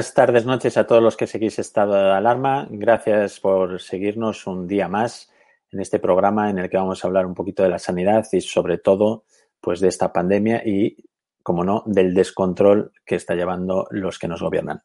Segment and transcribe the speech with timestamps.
[0.00, 2.66] Buenas tardes, noches a todos los que seguís estado de alarma.
[2.70, 5.30] Gracias por seguirnos un día más
[5.70, 8.40] en este programa en el que vamos a hablar un poquito de la sanidad y
[8.40, 9.24] sobre todo
[9.60, 10.96] pues de esta pandemia y,
[11.42, 14.80] como no, del descontrol que está llevando los que nos gobiernan.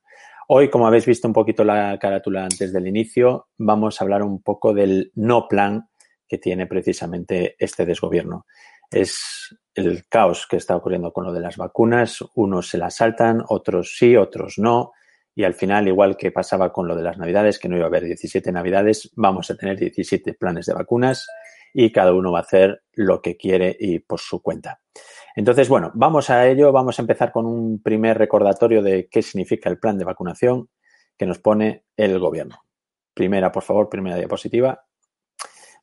[0.50, 4.44] Hoy, como habéis visto un poquito la carátula antes del inicio, vamos a hablar un
[4.44, 5.88] poco del no plan
[6.28, 8.46] que tiene precisamente este desgobierno
[8.92, 12.24] es el caos que está ocurriendo con lo de las vacunas.
[12.36, 14.94] Unos se las saltan, otros sí, otros no.
[15.36, 17.90] Y al final, igual que pasaba con lo de las navidades, que no iba a
[17.90, 21.28] haber 17 navidades, vamos a tener 17 planes de vacunas
[21.74, 24.80] y cada uno va a hacer lo que quiere y por su cuenta.
[25.36, 26.72] Entonces, bueno, vamos a ello.
[26.72, 30.70] Vamos a empezar con un primer recordatorio de qué significa el plan de vacunación
[31.18, 32.64] que nos pone el gobierno.
[33.14, 34.86] Primera, por favor, primera diapositiva.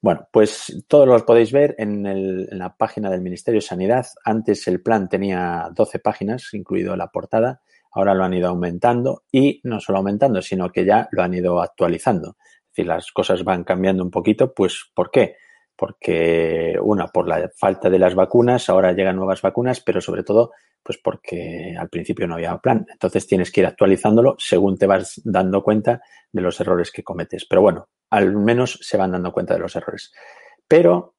[0.00, 4.06] Bueno, pues todos los podéis ver en, la página del Ministerio de Sanidad.
[4.24, 7.62] Antes el plan tenía 12 páginas, incluido la portada.
[7.92, 11.60] Ahora lo han ido aumentando y no solo aumentando, sino que ya lo han ido
[11.60, 12.36] actualizando.
[12.40, 14.54] Es decir, las cosas van cambiando un poquito.
[14.54, 15.36] Pues, ¿por qué?
[15.76, 20.52] Porque, una, por la falta de las vacunas, ahora llegan nuevas vacunas, pero sobre todo,
[20.82, 22.86] pues porque al principio no había plan.
[22.90, 26.00] Entonces tienes que ir actualizándolo según te vas dando cuenta
[26.32, 27.46] de los errores que cometes.
[27.46, 30.12] Pero bueno, al menos se van dando cuenta de los errores.
[30.66, 31.14] Pero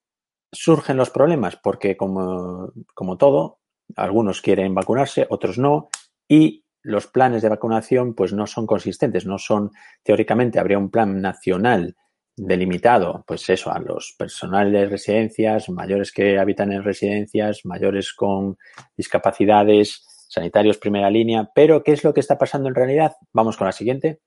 [0.51, 3.59] surgen los problemas porque, como, como todo,
[3.95, 5.89] algunos quieren vacunarse, otros no,
[6.27, 9.71] y los planes de vacunación pues no son consistentes, no son,
[10.03, 11.95] teóricamente habría un plan nacional
[12.35, 18.57] delimitado, pues eso, a los personales de residencias, mayores que habitan en residencias, mayores con
[18.97, 23.13] discapacidades, sanitarios primera línea, pero ¿qué es lo que está pasando en realidad?
[23.33, 24.19] Vamos con la siguiente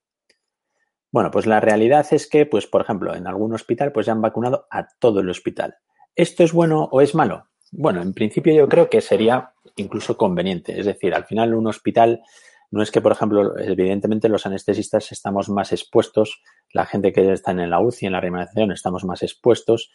[1.11, 4.21] Bueno, pues la realidad es que, pues, por ejemplo, en algún hospital, pues ya han
[4.21, 5.77] vacunado a todo el hospital.
[6.15, 7.49] ¿Esto es bueno o es malo?
[7.73, 10.79] Bueno, en principio yo creo que sería incluso conveniente.
[10.79, 12.23] Es decir, al final un hospital
[12.71, 16.43] no es que, por ejemplo, evidentemente los anestesistas estamos más expuestos,
[16.73, 19.93] la gente que está en la UCI, en la reanimación, estamos más expuestos.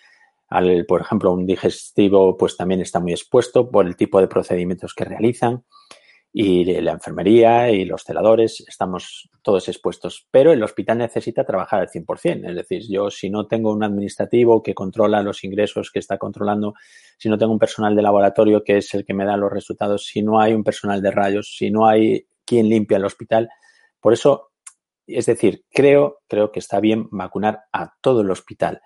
[0.47, 4.93] Al, por ejemplo, un digestivo, pues también está muy expuesto por el tipo de procedimientos
[4.93, 5.63] que realizan
[6.33, 10.27] y la enfermería y los celadores, estamos todos expuestos.
[10.31, 12.49] Pero el hospital necesita trabajar al 100%.
[12.49, 16.73] Es decir, yo si no tengo un administrativo que controla los ingresos, que está controlando,
[17.17, 20.05] si no tengo un personal de laboratorio que es el que me da los resultados,
[20.05, 23.49] si no hay un personal de rayos, si no hay quien limpia el hospital.
[23.99, 24.51] Por eso,
[25.05, 28.81] es decir, creo, creo que está bien vacunar a todo el hospital.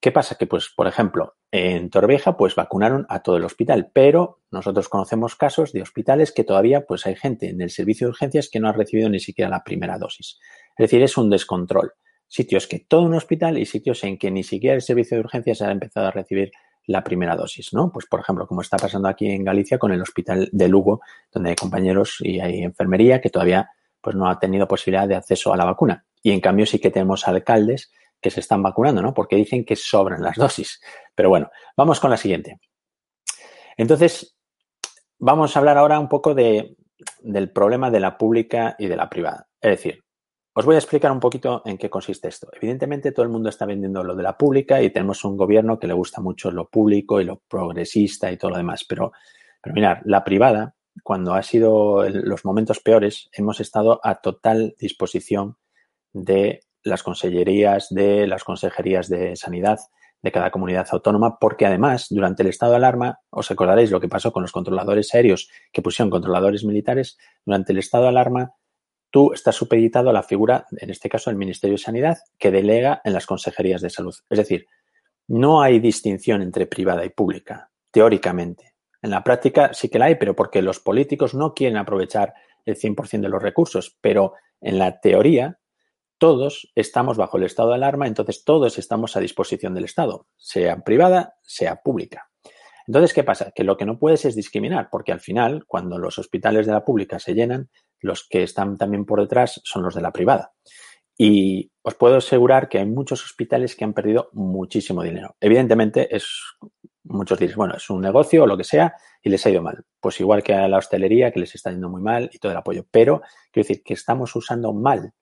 [0.00, 0.36] ¿Qué pasa?
[0.36, 5.34] Que, pues, por ejemplo, en Torreveja, pues vacunaron a todo el hospital, pero nosotros conocemos
[5.34, 8.68] casos de hospitales que todavía, pues hay gente en el servicio de urgencias que no
[8.68, 10.38] ha recibido ni siquiera la primera dosis.
[10.76, 11.94] Es decir, es un descontrol.
[12.28, 15.62] Sitios que todo un hospital y sitios en que ni siquiera el servicio de urgencias
[15.62, 16.52] ha empezado a recibir
[16.86, 17.90] la primera dosis, ¿no?
[17.90, 21.00] Pues, por ejemplo, como está pasando aquí en Galicia con el hospital de Lugo,
[21.32, 23.70] donde hay compañeros y hay enfermería que todavía,
[24.00, 26.04] pues, no ha tenido posibilidad de acceso a la vacuna.
[26.22, 29.14] Y en cambio sí que tenemos alcaldes que se están vacunando, ¿no?
[29.14, 30.80] Porque dicen que sobran las dosis.
[31.14, 32.60] Pero bueno, vamos con la siguiente.
[33.76, 34.36] Entonces,
[35.18, 36.76] vamos a hablar ahora un poco de,
[37.20, 39.48] del problema de la pública y de la privada.
[39.60, 40.04] Es decir,
[40.54, 42.48] os voy a explicar un poquito en qué consiste esto.
[42.52, 45.86] Evidentemente, todo el mundo está vendiendo lo de la pública y tenemos un gobierno que
[45.86, 48.84] le gusta mucho lo público y lo progresista y todo lo demás.
[48.84, 49.12] Pero,
[49.62, 50.74] pero mirar, la privada,
[51.04, 55.56] cuando ha sido los momentos peores, hemos estado a total disposición
[56.12, 59.78] de las consellerías de las consejerías de sanidad
[60.22, 64.08] de cada comunidad autónoma, porque además, durante el estado de alarma, os acordaréis lo que
[64.08, 68.52] pasó con los controladores aéreos que pusieron controladores militares, durante el estado de alarma,
[69.10, 73.00] tú estás supeditado a la figura, en este caso, del Ministerio de Sanidad, que delega
[73.04, 74.14] en las consejerías de salud.
[74.28, 74.66] Es decir,
[75.28, 78.74] no hay distinción entre privada y pública, teóricamente.
[79.00, 82.34] En la práctica sí que la hay, pero porque los políticos no quieren aprovechar
[82.64, 85.58] el 100% de los recursos, pero en la teoría
[86.18, 90.80] todos estamos bajo el estado de alarma, entonces todos estamos a disposición del Estado, sea
[90.80, 92.28] privada, sea pública.
[92.86, 93.52] Entonces, ¿qué pasa?
[93.54, 96.84] Que lo que no puedes es discriminar, porque al final, cuando los hospitales de la
[96.84, 97.70] pública se llenan,
[98.00, 100.52] los que están también por detrás son los de la privada.
[101.16, 105.36] Y os puedo asegurar que hay muchos hospitales que han perdido muchísimo dinero.
[105.40, 106.28] Evidentemente, es,
[107.04, 109.84] muchos diréis, bueno, es un negocio o lo que sea y les ha ido mal.
[110.00, 112.58] Pues igual que a la hostelería, que les está yendo muy mal y todo el
[112.58, 112.86] apoyo.
[112.90, 113.20] Pero
[113.50, 115.12] quiero decir que estamos usando mal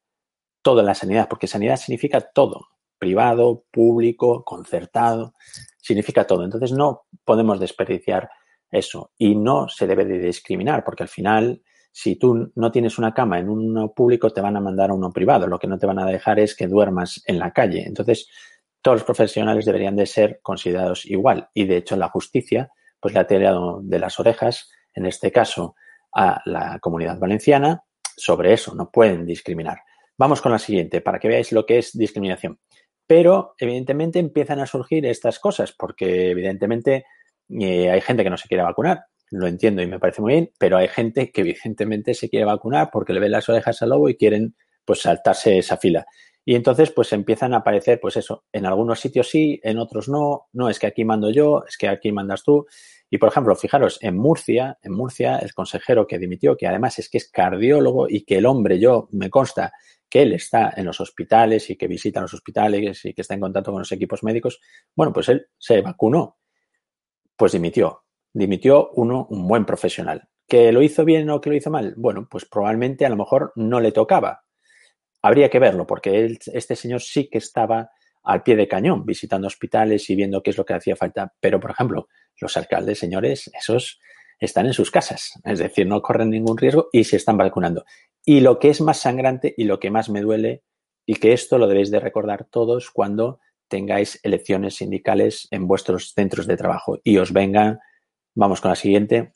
[0.66, 5.34] toda la sanidad, porque sanidad significa todo, privado, público, concertado,
[5.80, 6.42] significa todo.
[6.42, 8.28] Entonces no podemos desperdiciar
[8.68, 13.14] eso y no se debe de discriminar, porque al final, si tú no tienes una
[13.14, 15.46] cama en uno público, te van a mandar a uno privado.
[15.46, 17.84] Lo que no te van a dejar es que duermas en la calle.
[17.86, 18.28] Entonces,
[18.82, 21.48] todos los profesionales deberían de ser considerados igual.
[21.54, 25.76] Y de hecho, la justicia, pues le ha tirado de las orejas, en este caso,
[26.12, 27.84] a la comunidad valenciana
[28.16, 28.74] sobre eso.
[28.74, 29.78] No pueden discriminar.
[30.18, 32.58] Vamos con la siguiente, para que veáis lo que es discriminación.
[33.06, 37.04] Pero, evidentemente, empiezan a surgir estas cosas, porque, evidentemente,
[37.48, 39.04] eh, hay gente que no se quiere vacunar.
[39.30, 42.90] Lo entiendo y me parece muy bien, pero hay gente que, evidentemente, se quiere vacunar
[42.92, 46.06] porque le ven las orejas al lobo y quieren, pues, saltarse esa fila.
[46.48, 50.46] Y entonces, pues empiezan a aparecer, pues eso, en algunos sitios sí, en otros no,
[50.52, 52.66] no, es que aquí mando yo, es que aquí mandas tú.
[53.10, 57.08] Y, por ejemplo, fijaros, en Murcia, en Murcia, el consejero que dimitió, que además es
[57.08, 59.72] que es cardiólogo y que el hombre, yo, me consta,
[60.08, 63.40] que él está en los hospitales y que visita los hospitales y que está en
[63.40, 64.60] contacto con los equipos médicos,
[64.94, 66.38] bueno, pues él se vacunó,
[67.36, 68.04] pues dimitió.
[68.32, 70.28] Dimitió uno, un buen profesional.
[70.46, 71.94] ¿Que lo hizo bien o que lo hizo mal?
[71.96, 74.44] Bueno, pues probablemente a lo mejor no le tocaba.
[75.22, 77.90] Habría que verlo, porque este señor sí que estaba
[78.22, 81.32] al pie de cañón, visitando hospitales y viendo qué es lo que hacía falta.
[81.40, 82.08] Pero, por ejemplo,
[82.40, 84.00] los alcaldes, señores, esos
[84.38, 87.84] están en sus casas, es decir, no corren ningún riesgo y se están vacunando.
[88.28, 90.64] Y lo que es más sangrante y lo que más me duele,
[91.06, 96.48] y que esto lo debéis de recordar todos cuando tengáis elecciones sindicales en vuestros centros
[96.48, 97.78] de trabajo y os vengan,
[98.34, 99.32] vamos con la siguiente,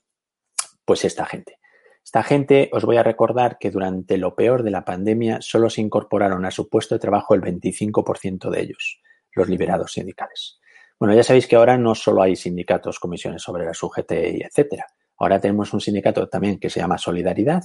[0.84, 1.58] pues esta gente.
[2.04, 5.80] Esta gente, os voy a recordar que durante lo peor de la pandemia solo se
[5.80, 9.00] incorporaron a su puesto de trabajo el 25% de ellos,
[9.34, 10.58] los liberados sindicales.
[10.98, 14.86] Bueno, ya sabéis que ahora no solo hay sindicatos, comisiones obreras, UGT y etcétera.
[15.18, 17.62] Ahora tenemos un sindicato también que se llama Solidaridad,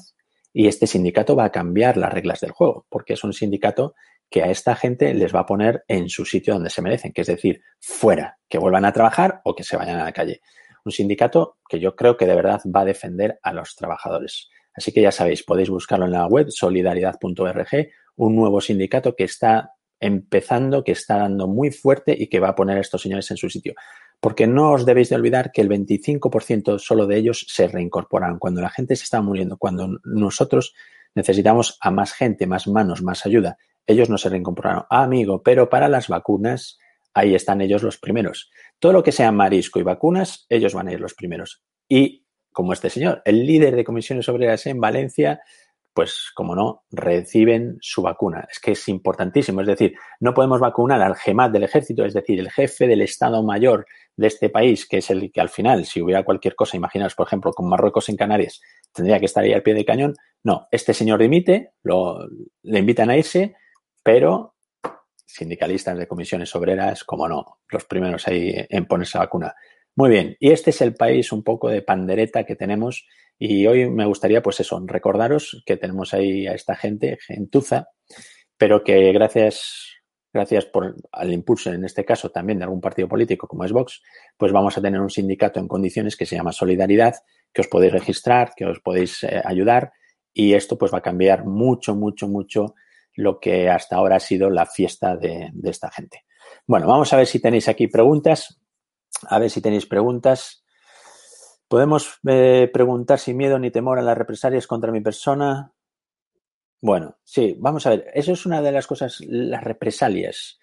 [0.57, 3.93] y este sindicato va a cambiar las reglas del juego, porque es un sindicato
[4.29, 7.21] que a esta gente les va a poner en su sitio donde se merecen, que
[7.21, 10.39] es decir, fuera, que vuelvan a trabajar o que se vayan a la calle.
[10.85, 14.49] Un sindicato que yo creo que de verdad va a defender a los trabajadores.
[14.73, 19.73] Así que ya sabéis, podéis buscarlo en la web solidaridad.org un nuevo sindicato que está
[19.99, 23.35] empezando, que está dando muy fuerte y que va a poner a estos señores en
[23.35, 23.73] su sitio.
[24.19, 28.61] Porque no os debéis de olvidar que el 25% solo de ellos se reincorporaron cuando
[28.61, 30.73] la gente se estaba muriendo, cuando nosotros
[31.13, 33.57] necesitamos a más gente, más manos, más ayuda.
[33.87, 34.85] Ellos no se reincorporaron.
[34.89, 36.79] Ah, amigo, pero para las vacunas,
[37.13, 38.51] ahí están ellos los primeros.
[38.79, 41.63] Todo lo que sea marisco y vacunas, ellos van a ir los primeros.
[41.87, 45.41] Y como este señor, el líder de comisiones obreras en Valencia,
[45.95, 48.45] pues como no, reciben su vacuna.
[48.51, 49.61] Es que es importantísimo.
[49.61, 53.41] Es decir, no podemos vacunar al GEMAT del ejército, es decir, el jefe del Estado
[53.41, 53.85] Mayor
[54.17, 57.27] de este país, que es el que al final, si hubiera cualquier cosa, imaginaos, por
[57.27, 58.59] ejemplo, con Marruecos en Canarias,
[58.93, 60.13] tendría que estar ahí al pie de cañón.
[60.43, 62.27] No, este señor dimite, lo,
[62.63, 63.55] le invitan a irse,
[64.03, 64.55] pero
[65.25, 69.55] sindicalistas de comisiones obreras, como no, los primeros ahí en ponerse vacuna.
[69.95, 73.89] Muy bien, y este es el país un poco de pandereta que tenemos y hoy
[73.89, 77.89] me gustaría, pues eso, recordaros que tenemos ahí a esta gente, gentuza,
[78.57, 79.99] pero que gracias,
[80.33, 84.01] gracias por al impulso, en este caso también de algún partido político como es Vox,
[84.37, 87.15] pues vamos a tener un sindicato en condiciones que se llama Solidaridad,
[87.53, 89.91] que os podéis registrar, que os podéis eh, ayudar
[90.33, 92.75] y esto pues va a cambiar mucho, mucho, mucho
[93.13, 96.25] lo que hasta ahora ha sido la fiesta de, de esta gente.
[96.67, 98.59] Bueno, vamos a ver si tenéis aquí preguntas.
[99.29, 100.64] A ver si tenéis preguntas.
[101.75, 105.73] Podemos eh, preguntar sin miedo ni temor a las represalias contra mi persona.
[106.79, 108.05] Bueno, sí, vamos a ver.
[108.13, 110.57] Eso es una de las cosas, las represalias.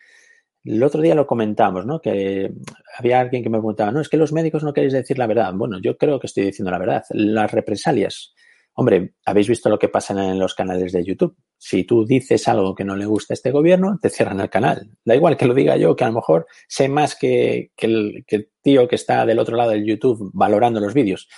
[0.65, 2.01] El otro día lo comentamos, ¿no?
[2.01, 2.55] Que
[2.99, 5.53] había alguien que me preguntaba, no, es que los médicos no queréis decir la verdad.
[5.53, 7.05] Bueno, yo creo que estoy diciendo la verdad.
[7.11, 8.33] Las represalias
[8.75, 11.37] Hombre, habéis visto lo que pasa en los canales de YouTube.
[11.59, 14.91] Si tú dices algo que no le gusta a este gobierno, te cierran el canal.
[15.05, 18.25] Da igual que lo diga yo, que a lo mejor sé más que, el,
[18.63, 21.29] tío que está del otro lado del YouTube valorando los vídeos.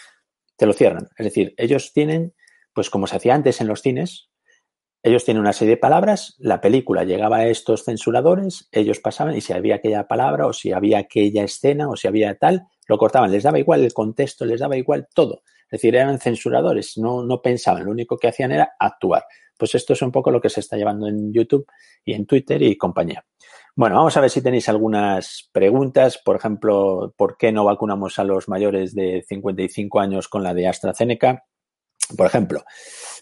[0.56, 1.08] Te lo cierran.
[1.18, 2.34] Es decir, ellos tienen,
[2.72, 4.30] pues como se hacía antes en los cines,
[5.02, 9.42] ellos tienen una serie de palabras, la película llegaba a estos censuradores, ellos pasaban y
[9.42, 13.30] si había aquella palabra o si había aquella escena o si había tal, lo cortaban.
[13.30, 15.42] Les daba igual el contexto, les daba igual todo.
[15.70, 19.24] Es decir, eran censuradores, no, no pensaban, lo único que hacían era actuar.
[19.56, 21.66] Pues esto es un poco lo que se está llevando en YouTube
[22.04, 23.24] y en Twitter y compañía.
[23.76, 26.20] Bueno, vamos a ver si tenéis algunas preguntas.
[26.24, 30.68] Por ejemplo, ¿por qué no vacunamos a los mayores de 55 años con la de
[30.68, 31.44] AstraZeneca?
[32.16, 32.62] Por ejemplo,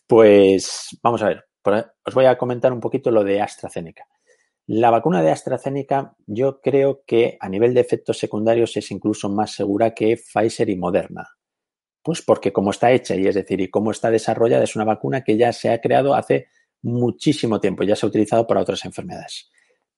[0.07, 1.45] pues vamos a ver,
[2.05, 4.07] os voy a comentar un poquito lo de AstraZeneca.
[4.67, 9.55] La vacuna de AstraZeneca yo creo que a nivel de efectos secundarios es incluso más
[9.55, 11.29] segura que Pfizer y Moderna.
[12.03, 15.23] Pues porque como está hecha y es decir, y cómo está desarrollada, es una vacuna
[15.23, 16.49] que ya se ha creado hace
[16.83, 19.51] muchísimo tiempo, ya se ha utilizado para otras enfermedades.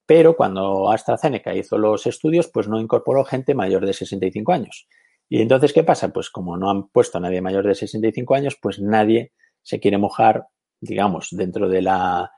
[0.06, 4.87] Pero cuando AstraZeneca hizo los estudios, pues no incorporó gente mayor de 65 años.
[5.28, 6.11] Y entonces, ¿qué pasa?
[6.11, 9.32] Pues como no han puesto a nadie mayor de 65 años, pues nadie
[9.62, 10.46] se quiere mojar,
[10.80, 12.30] digamos, dentro de la,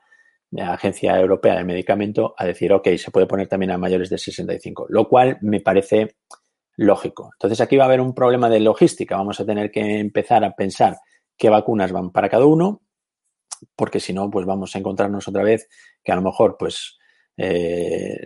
[0.57, 4.85] Agencia Europea del Medicamento a decir, ok, se puede poner también a mayores de 65,
[4.87, 6.15] lo cual me parece
[6.77, 7.31] lógico.
[7.33, 9.17] Entonces aquí va a haber un problema de logística.
[9.17, 10.97] Vamos a tener que empezar a pensar
[11.35, 12.81] qué vacunas van para cada uno,
[13.75, 15.67] porque si no, pues vamos a encontrarnos otra vez
[16.03, 16.97] que a lo mejor, pues,
[17.35, 18.17] eh,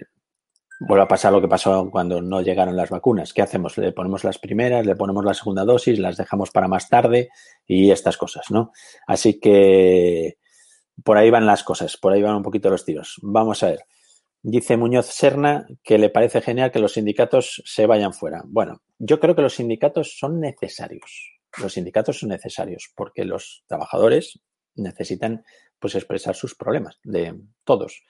[0.82, 3.34] vuelve a pasar lo que pasó cuando no llegaron las vacunas.
[3.34, 3.78] ¿Qué hacemos?
[3.78, 7.30] Le ponemos las primeras, le ponemos la segunda dosis, las dejamos para más tarde
[7.66, 8.72] y estas cosas, ¿no?
[9.08, 10.38] Así que
[11.04, 13.18] por ahí van las cosas, por ahí van un poquito los tiros.
[13.22, 13.86] Vamos a ver.
[14.44, 18.42] Dice Muñoz Serna que le parece genial que los sindicatos se vayan fuera.
[18.46, 21.38] Bueno, yo creo que los sindicatos son necesarios.
[21.62, 24.40] Los sindicatos son necesarios porque los trabajadores
[24.76, 25.44] necesitan
[25.80, 28.04] pues expresar sus problemas de todos.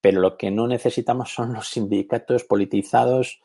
[0.00, 3.40] Pero lo que no necesitamos son los sindicatos politizados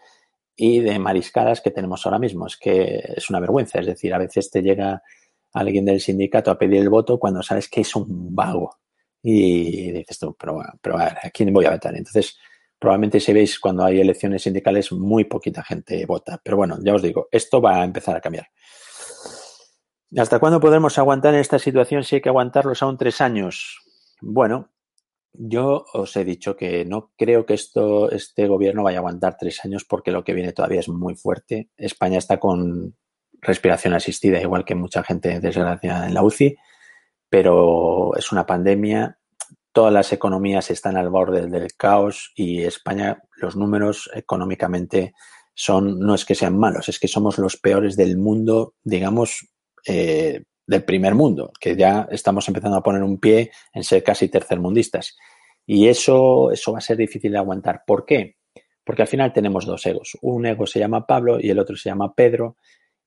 [0.56, 2.48] y de mariscadas que tenemos ahora mismo.
[2.48, 3.80] Es que es una vergüenza.
[3.80, 5.04] Es decir, a veces te llega
[5.52, 8.76] alguien del sindicato a pedir el voto cuando sabes que es un vago
[9.24, 11.96] y dices tú, pero, pero a, ver, ¿a quién voy a votar?
[11.96, 12.38] Entonces,
[12.78, 16.42] probablemente si veis cuando hay elecciones sindicales, muy poquita gente vota.
[16.44, 18.48] Pero bueno, ya os digo, esto va a empezar a cambiar.
[20.18, 23.80] ¿Hasta cuándo podremos aguantar en esta situación si hay que aguantarlos aún tres años?
[24.22, 24.70] Bueno,
[25.32, 29.64] yo os he dicho que no creo que esto, este gobierno vaya a aguantar tres
[29.64, 31.70] años porque lo que viene todavía es muy fuerte.
[31.78, 32.96] España está con
[33.42, 36.58] respiración asistida, igual que mucha gente desgracia en la UCI
[37.34, 39.18] pero es una pandemia,
[39.72, 45.16] todas las economías están al borde del caos y España, los números económicamente
[45.56, 49.50] son, no es que sean malos, es que somos los peores del mundo, digamos,
[49.88, 54.30] eh, del primer mundo, que ya estamos empezando a poner un pie en ser casi
[54.30, 55.18] tercermundistas.
[55.66, 57.82] Y eso, eso va a ser difícil de aguantar.
[57.88, 58.36] ¿Por qué?
[58.84, 60.20] Porque al final tenemos dos egos.
[60.22, 62.58] Un ego se llama Pablo y el otro se llama Pedro.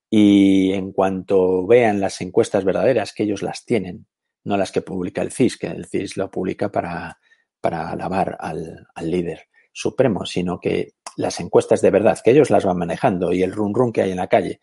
[0.09, 4.05] Y en cuanto vean las encuestas verdaderas, que ellos las tienen,
[4.47, 7.19] no las que publica el CIS, que el CIS lo publica para,
[7.59, 12.63] para alabar al, al líder supremo, sino que las encuestas de verdad, que ellos las
[12.63, 14.61] van manejando y el run run que hay en la calle.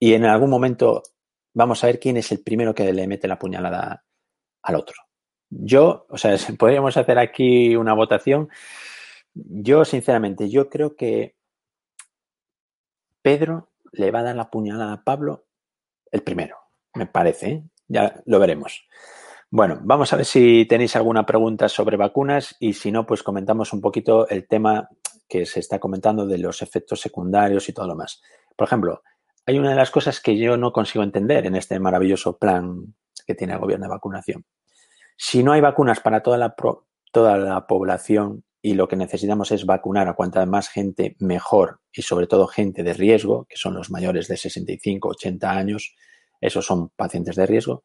[0.00, 1.02] Y en algún momento
[1.52, 4.02] vamos a ver quién es el primero que le mete la puñalada
[4.62, 4.96] al otro.
[5.50, 8.48] Yo, o sea, podríamos hacer aquí una votación.
[9.34, 11.36] Yo, sinceramente, yo creo que
[13.20, 15.48] Pedro le va a dar la puñalada a Pablo
[16.10, 16.56] el primero,
[16.94, 17.50] me parece.
[17.50, 17.64] ¿eh?
[17.88, 18.88] Ya lo veremos.
[19.50, 23.72] Bueno, vamos a ver si tenéis alguna pregunta sobre vacunas y si no, pues comentamos
[23.72, 24.90] un poquito el tema
[25.26, 28.20] que se está comentando de los efectos secundarios y todo lo más.
[28.54, 29.02] Por ejemplo,
[29.46, 32.94] hay una de las cosas que yo no consigo entender en este maravilloso plan
[33.26, 34.44] que tiene el gobierno de vacunación.
[35.16, 36.54] Si no hay vacunas para toda la,
[37.10, 42.02] toda la población y lo que necesitamos es vacunar a cuanta más gente mejor y
[42.02, 45.96] sobre todo gente de riesgo, que son los mayores de 65, 80 años,
[46.38, 47.84] esos son pacientes de riesgo,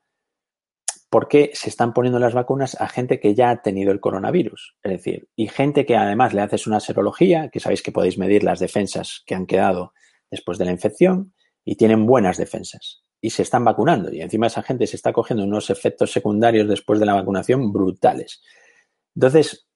[1.14, 4.78] ¿por qué se están poniendo las vacunas a gente que ya ha tenido el coronavirus?
[4.82, 8.44] Es decir, y gente que además le haces una serología, que sabéis que podéis medir
[8.44, 9.94] las defensas que han quedado
[10.32, 14.64] después de la infección y tienen buenas defensas y se están vacunando y encima esa
[14.64, 18.42] gente se está cogiendo unos efectos secundarios después de la vacunación brutales.
[19.14, 19.68] Entonces,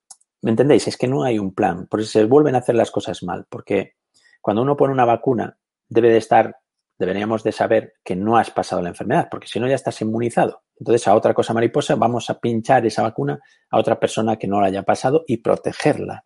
[0.42, 0.88] ¿me entendéis?
[0.88, 3.46] Es que no hay un plan, por eso se vuelven a hacer las cosas mal,
[3.48, 3.92] porque
[4.40, 5.56] cuando uno pone una vacuna
[5.88, 6.56] debe de estar
[6.98, 10.62] deberíamos de saber que no has pasado la enfermedad, porque si no ya estás inmunizado.
[10.78, 14.60] Entonces, a otra cosa mariposa, vamos a pinchar esa vacuna a otra persona que no
[14.60, 16.24] la haya pasado y protegerla.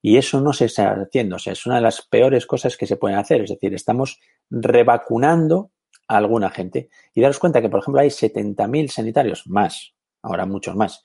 [0.00, 1.36] Y eso no se está haciendo.
[1.36, 3.42] O sea, es una de las peores cosas que se pueden hacer.
[3.42, 4.18] Es decir, estamos
[4.50, 5.70] revacunando
[6.08, 6.88] a alguna gente.
[7.14, 11.04] Y daros cuenta que, por ejemplo, hay 70.000 sanitarios, más, ahora muchos más,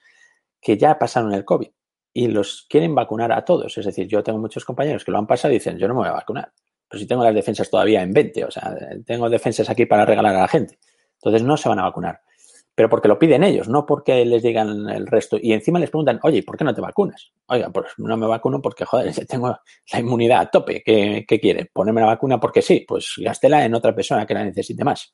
[0.59, 1.69] que ya pasaron el COVID
[2.13, 3.77] y los quieren vacunar a todos.
[3.77, 5.99] Es decir, yo tengo muchos compañeros que lo han pasado y dicen, yo no me
[5.99, 6.51] voy a vacunar
[6.87, 8.75] pero si tengo las defensas todavía en 20, o sea,
[9.05, 10.79] tengo defensas aquí para regalar a la gente.
[11.15, 12.21] Entonces no se van a vacunar.
[12.77, 15.35] Pero porque lo piden ellos, no porque les digan el resto.
[15.41, 17.31] Y encima les preguntan, oye, ¿por qué no te vacunas?
[17.47, 20.83] Oiga, pues no me vacuno porque, joder, tengo la inmunidad a tope.
[20.85, 21.71] ¿Qué, qué quiere?
[21.73, 22.85] ¿Ponerme la vacuna porque sí?
[22.87, 25.11] Pues gástela en otra persona que la necesite más.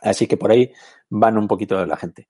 [0.00, 0.72] Así que por ahí
[1.10, 2.26] van un poquito la gente.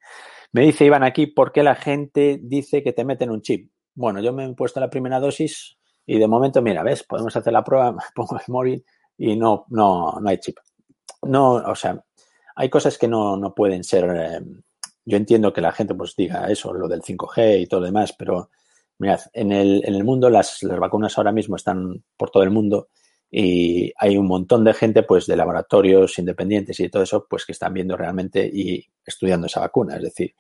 [0.51, 3.71] Me dice Iván aquí, ¿por qué la gente dice que te meten un chip?
[3.95, 7.53] Bueno, yo me he puesto la primera dosis y de momento, mira, ves, podemos hacer
[7.53, 8.85] la prueba, pongo el móvil
[9.17, 10.57] y no, no, no hay chip.
[11.23, 12.05] No, o sea,
[12.55, 14.05] hay cosas que no, no pueden ser.
[14.17, 14.41] Eh,
[15.05, 18.15] yo entiendo que la gente pues diga eso, lo del 5G y todo lo demás,
[18.19, 18.51] pero
[18.99, 22.51] mirad, en el, en el mundo las, las vacunas ahora mismo están por todo el
[22.51, 22.89] mundo
[23.31, 27.53] y hay un montón de gente pues de laboratorios independientes y todo eso pues que
[27.53, 29.97] están viendo realmente y estudiando esa vacuna.
[29.97, 30.35] Es decir,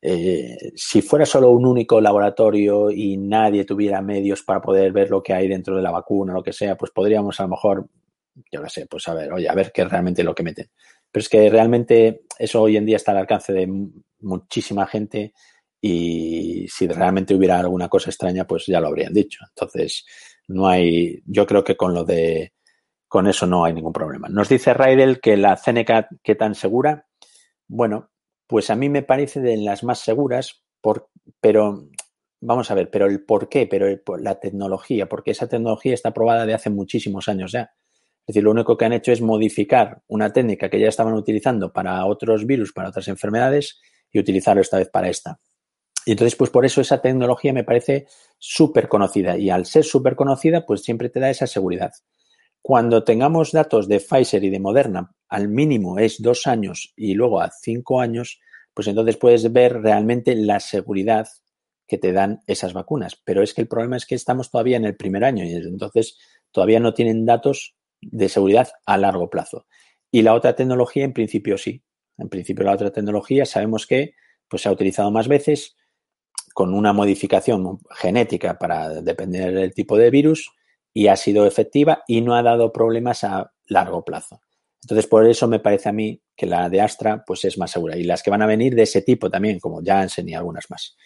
[0.00, 5.22] eh, si fuera solo un único laboratorio y nadie tuviera medios para poder ver lo
[5.22, 7.88] que hay dentro de la vacuna, lo que sea, pues podríamos a lo mejor,
[8.52, 10.70] yo no sé, pues a ver, oye, a ver qué es realmente lo que meten.
[11.10, 13.68] Pero es que realmente eso hoy en día está al alcance de
[14.20, 15.32] muchísima gente
[15.80, 19.44] y si realmente hubiera alguna cosa extraña, pues ya lo habrían dicho.
[19.48, 20.04] Entonces,
[20.48, 22.52] no hay, yo creo que con lo de,
[23.08, 24.28] con eso no hay ningún problema.
[24.28, 27.06] Nos dice Raidel que la CNK, ¿qué tan segura?
[27.66, 28.10] Bueno,
[28.46, 31.08] pues a mí me parece de las más seguras, por,
[31.40, 31.88] pero
[32.40, 33.86] vamos a ver, pero el por qué, pero
[34.18, 37.72] la tecnología, porque esa tecnología está probada de hace muchísimos años ya.
[38.30, 41.72] Es decir, lo único que han hecho es modificar una técnica que ya estaban utilizando
[41.72, 43.80] para otros virus, para otras enfermedades,
[44.12, 45.40] y utilizarlo esta vez para esta.
[46.06, 48.06] Y entonces, pues por eso esa tecnología me parece
[48.38, 49.36] súper conocida.
[49.36, 51.90] Y al ser súper conocida, pues siempre te da esa seguridad.
[52.62, 57.40] Cuando tengamos datos de Pfizer y de Moderna, al mínimo es dos años y luego
[57.40, 58.38] a cinco años,
[58.72, 61.26] pues entonces puedes ver realmente la seguridad
[61.84, 63.20] que te dan esas vacunas.
[63.24, 66.16] Pero es que el problema es que estamos todavía en el primer año y entonces
[66.52, 69.66] todavía no tienen datos de seguridad a largo plazo.
[70.10, 71.82] Y la otra tecnología, en principio, sí.
[72.18, 74.14] En principio, la otra tecnología sabemos que
[74.48, 75.76] pues, se ha utilizado más veces
[76.54, 80.50] con una modificación genética para depender del tipo de virus
[80.92, 84.40] y ha sido efectiva y no ha dado problemas a largo plazo.
[84.82, 87.96] Entonces, por eso me parece a mí que la de Astra pues es más segura.
[87.96, 90.96] Y las que van a venir de ese tipo también, como Janssen y algunas más.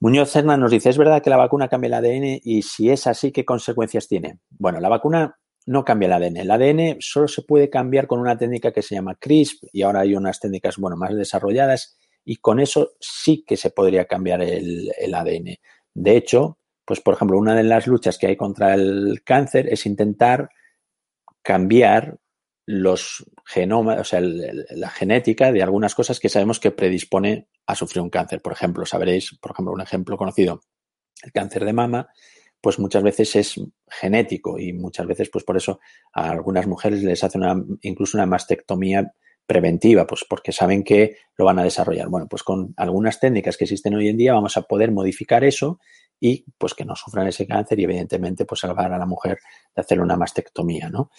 [0.00, 2.40] Muñoz Cerna nos dice, ¿es verdad que la vacuna cambia el ADN?
[2.44, 4.38] Y si es así, ¿qué consecuencias tiene?
[4.50, 5.36] Bueno, la vacuna
[5.68, 6.36] no cambia el ADN.
[6.38, 10.00] El ADN solo se puede cambiar con una técnica que se llama CRISP y ahora
[10.00, 14.90] hay unas técnicas, bueno, más desarrolladas y con eso sí que se podría cambiar el,
[15.14, 15.58] ADN.
[15.92, 19.84] De hecho, pues por ejemplo, una de las luchas que hay contra el cáncer es
[19.84, 20.48] intentar
[21.42, 22.18] cambiar
[22.64, 28.00] los genomas, o sea, la genética de algunas cosas que sabemos que predispone a sufrir
[28.00, 28.40] un cáncer.
[28.40, 30.62] Por ejemplo, sabréis, por ejemplo, un ejemplo conocido,
[31.22, 32.08] el cáncer de mama,
[32.60, 35.80] pues muchas veces es genético y muchas veces, pues por eso
[36.12, 39.12] a algunas mujeres les hacen una, incluso una mastectomía
[39.46, 42.08] preventiva, pues porque saben que lo van a desarrollar.
[42.08, 45.80] Bueno, pues con algunas técnicas que existen hoy en día vamos a poder modificar eso
[46.20, 49.38] y pues que no sufran ese cáncer y evidentemente pues salvar a la mujer
[49.74, 51.10] de hacer una mastectomía, ¿no?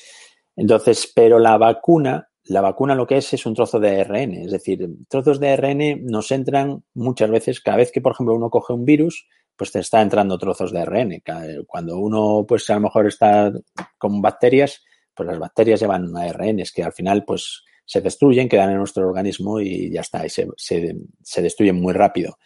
[0.56, 4.52] Entonces, pero la vacuna, la vacuna lo que es es un trozo de ARN, es
[4.52, 8.74] decir, trozos de ARN nos entran muchas veces, cada vez que por ejemplo uno coge
[8.74, 9.28] un virus,
[9.60, 11.22] pues te está entrando trozos de ARN.
[11.68, 13.52] Cuando uno pues a lo mejor está
[13.98, 14.82] con bacterias,
[15.14, 19.60] pues las bacterias llevan ARN, que al final pues se destruyen, quedan en nuestro organismo
[19.60, 22.38] y ya está, y se, se, destruyen muy rápido.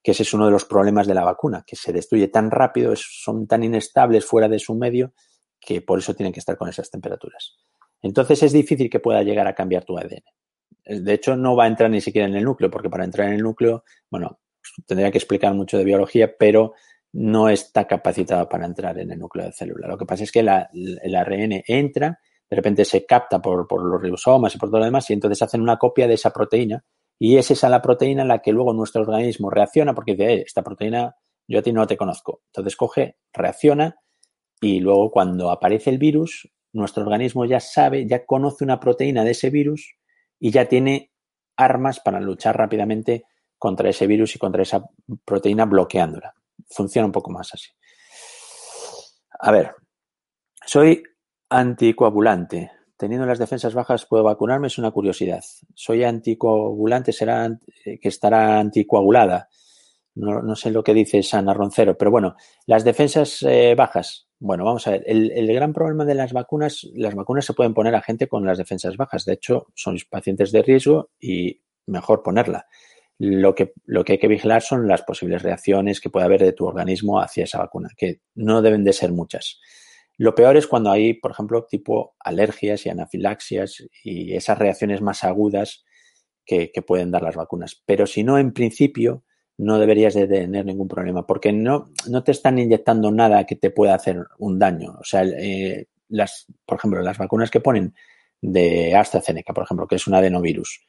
[0.00, 2.94] Que ese es uno de los problemas de la vacuna, que se destruye tan rápido,
[2.94, 5.12] son tan inestables fuera de su medio,
[5.58, 7.56] que por eso tienen que estar con esas temperaturas.
[8.00, 10.22] Entonces es difícil que pueda llegar a cambiar tu ADN.
[10.84, 13.34] De hecho, no va a entrar ni siquiera en el núcleo, porque para entrar en
[13.34, 14.38] el núcleo, bueno,
[14.86, 16.74] tendría que explicar mucho de biología, pero
[17.12, 19.88] no está capacitado para entrar en el núcleo de célula.
[19.88, 24.54] Lo que pasa es que el ARN entra de repente se capta por, los ribosomas
[24.54, 26.84] y por todo lo demás y entonces hacen una copia de esa proteína
[27.18, 30.62] y es esa la proteína la que luego nuestro organismo reacciona porque dice, eh, esta
[30.62, 31.14] proteína
[31.46, 32.42] yo a ti no te conozco.
[32.46, 33.96] Entonces coge, reacciona
[34.60, 39.30] y luego cuando aparece el virus, nuestro organismo ya sabe, ya conoce una proteína de
[39.30, 39.94] ese virus
[40.40, 41.12] y ya tiene
[41.56, 43.24] armas para luchar rápidamente
[43.60, 44.82] contra ese virus y contra esa
[45.24, 46.34] proteína bloqueándola.
[46.68, 47.68] Funciona un poco más así.
[49.38, 49.76] A ver,
[50.66, 51.02] soy
[51.50, 52.70] Anticoagulante.
[52.96, 54.68] Teniendo las defensas bajas, ¿puedo vacunarme?
[54.68, 55.42] Es una curiosidad.
[55.74, 59.48] Soy anticoagulante, será que estará anticoagulada.
[60.14, 64.28] No, sé lo que dice Sana Roncero, pero bueno, las defensas eh, bajas.
[64.38, 65.02] Bueno, vamos a ver.
[65.06, 68.58] El, gran problema de las vacunas, las vacunas se pueden poner a gente con las
[68.58, 69.24] defensas bajas.
[69.24, 72.66] De hecho, son pacientes de riesgo y mejor ponerla.
[73.22, 76.54] Lo que, lo que hay que vigilar son las posibles reacciones que puede haber de
[76.54, 79.60] tu organismo hacia esa vacuna, que no deben de ser muchas.
[80.16, 85.22] Lo peor es cuando hay, por ejemplo, tipo alergias y anafilaxias y esas reacciones más
[85.22, 85.84] agudas
[86.46, 87.82] que, pueden dar las vacunas.
[87.84, 89.22] Pero si no, en principio,
[89.58, 93.70] no deberías de tener ningún problema porque no, no te están inyectando nada que te
[93.70, 94.96] pueda hacer un daño.
[94.98, 97.94] O sea, eh, las, por ejemplo, las vacunas que ponen
[98.40, 100.86] de AstraZeneca, por ejemplo, que es un adenovirus,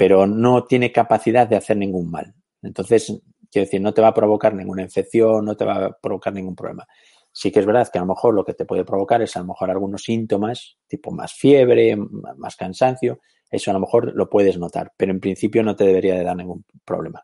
[0.00, 2.34] pero no tiene capacidad de hacer ningún mal.
[2.62, 6.32] Entonces, quiero decir, no te va a provocar ninguna infección, no te va a provocar
[6.32, 6.86] ningún problema.
[7.30, 9.40] Sí que es verdad que a lo mejor lo que te puede provocar es a
[9.40, 11.98] lo mejor algunos síntomas, tipo más fiebre,
[12.38, 16.14] más cansancio, eso a lo mejor lo puedes notar, pero en principio no te debería
[16.14, 17.22] de dar ningún problema.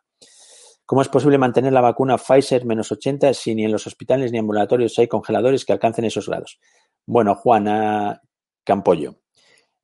[0.85, 4.39] ¿Cómo es posible mantener la vacuna Pfizer menos 80 si ni en los hospitales ni
[4.39, 6.61] ambulatorios hay congeladores que alcancen esos grados?
[7.07, 8.21] Bueno, Juana
[8.65, 9.17] Campollo,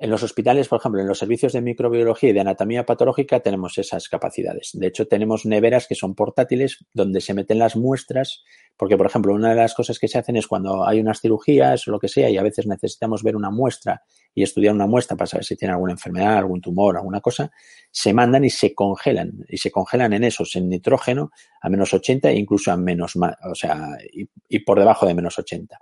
[0.02, 3.78] en los hospitales, por ejemplo, en los servicios de microbiología y de anatomía patológica tenemos
[3.78, 4.70] esas capacidades.
[4.72, 8.42] De hecho, tenemos neveras que son portátiles donde se meten las muestras,
[8.76, 11.86] porque, por ejemplo, una de las cosas que se hacen es cuando hay unas cirugías
[11.86, 14.02] o lo que sea y a veces necesitamos ver una muestra
[14.34, 17.52] y estudiar una muestra para saber si tiene alguna enfermedad, algún tumor, alguna cosa,
[17.92, 19.44] se mandan y se congelan.
[19.48, 23.54] Y se congelan en esos, en nitrógeno, a menos 80 e incluso a menos, o
[23.54, 25.78] sea, y, y por debajo de menos 80.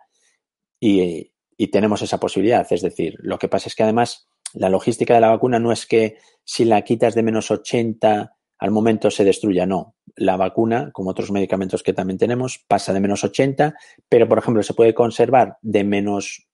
[0.79, 2.67] Y, y tenemos esa posibilidad.
[2.71, 5.85] Es decir, lo que pasa es que además la logística de la vacuna no es
[5.85, 9.95] que si la quitas de menos 80 al momento se destruya, no.
[10.17, 13.75] La vacuna, como otros medicamentos que también tenemos, pasa de menos 80,
[14.09, 16.49] pero por ejemplo se puede conservar de menos,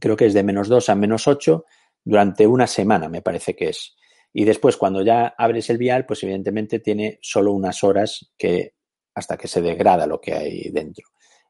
[0.00, 1.66] creo que es de menos 2 a menos 8
[2.02, 3.96] durante una semana, me parece que es.
[4.32, 8.76] Y después, cuando ya abres el vial, pues evidentemente tiene solo unas horas que
[9.14, 11.04] hasta que se degrada lo que hay dentro.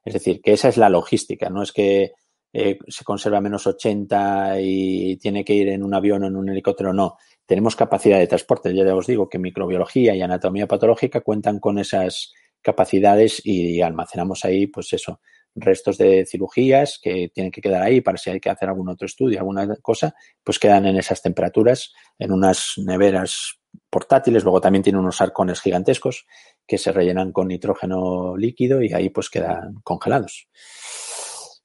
[0.04, 2.14] Es decir, que esa es la logística, no es que
[2.52, 6.36] eh, se conserva a menos 80 y tiene que ir en un avión o en
[6.36, 7.16] un helicóptero, no.
[7.46, 8.74] Tenemos capacidad de transporte.
[8.74, 14.66] Ya os digo que microbiología y anatomía patológica cuentan con esas capacidades y almacenamos ahí,
[14.66, 15.20] pues eso,
[15.54, 19.06] restos de cirugías que tienen que quedar ahí para si hay que hacer algún otro
[19.06, 23.58] estudio, alguna cosa, pues quedan en esas temperaturas, en unas neveras
[23.90, 24.44] portátiles.
[24.44, 26.26] Luego también tiene unos arcones gigantescos
[26.66, 30.48] que se rellenan con nitrógeno líquido y ahí pues quedan congelados.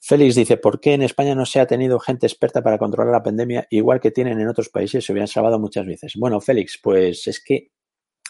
[0.08, 3.24] Félix dice, ¿por qué en España no se ha tenido gente experta para controlar la
[3.24, 5.04] pandemia igual que tienen en otros países?
[5.04, 6.14] Se hubieran salvado muchas veces.
[6.16, 7.72] Bueno, Félix, pues es que,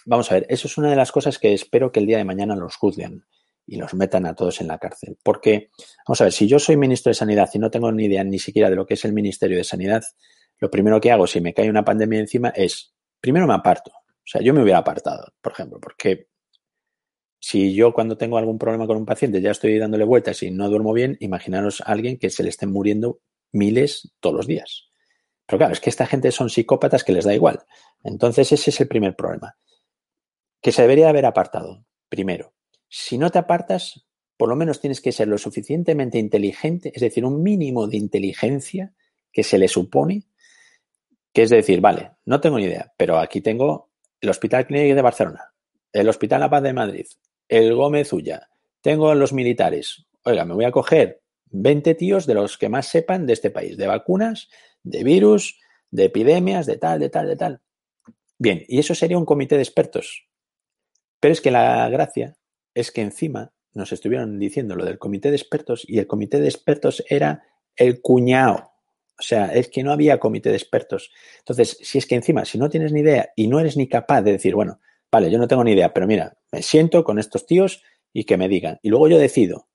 [0.04, 2.24] vamos a ver, eso es una de las cosas que espero que el día de
[2.24, 3.26] mañana los juzguen
[3.68, 5.20] y los metan a todos en la cárcel.
[5.22, 5.70] Porque,
[6.08, 8.40] vamos a ver, si yo soy ministro de Sanidad y no tengo ni idea ni
[8.40, 10.02] siquiera de lo que es el Ministerio de Sanidad,
[10.58, 13.92] lo primero que hago si me cae una pandemia encima es, primero me aparto.
[13.92, 16.30] O sea, yo me hubiera apartado, por ejemplo, porque
[17.40, 20.70] si yo cuando tengo algún problema con un paciente ya estoy dándole vueltas y no
[20.70, 23.20] duermo bien, imaginaros a alguien que se le estén muriendo
[23.52, 24.90] miles todos los días.
[25.46, 27.64] Pero claro, es que esta gente son psicópatas que les da igual.
[28.04, 29.58] Entonces ese es el primer problema.
[30.62, 31.86] Que se debería haber apartado.
[32.10, 32.54] Primero,
[32.90, 34.06] si no te apartas,
[34.38, 38.94] por lo menos tienes que ser lo suficientemente inteligente, es decir, un mínimo de inteligencia
[39.32, 40.24] que se le supone
[41.34, 45.02] Que es decir, vale, no tengo ni idea, pero aquí tengo el Hospital Clínico de
[45.02, 45.54] Barcelona,
[45.94, 47.06] el Hospital La Paz de Madrid,
[47.48, 48.50] el Gómez Ulla,
[48.82, 50.06] tengo los militares.
[50.24, 51.22] Oiga, me voy a coger
[51.52, 54.50] 20 tíos de los que más sepan de este país, de vacunas,
[54.84, 55.60] de virus,
[55.92, 57.62] de epidemias, de tal, de tal, de tal.
[58.38, 60.28] Bien, y eso sería un comité de expertos.
[61.20, 62.38] Pero es que la gracia
[62.74, 66.48] es que encima nos estuvieron diciendo lo del comité de expertos y el comité de
[66.48, 67.44] expertos era
[67.76, 68.72] el cuñado.
[69.20, 71.12] O sea, es que no había comité de expertos.
[71.40, 74.22] Entonces, si es que encima, si no tienes ni idea y no eres ni capaz
[74.22, 74.80] de decir, bueno,
[75.12, 78.38] vale, yo no tengo ni idea, pero mira, me siento con estos tíos y que
[78.38, 78.80] me digan.
[78.82, 79.68] Y luego yo decido,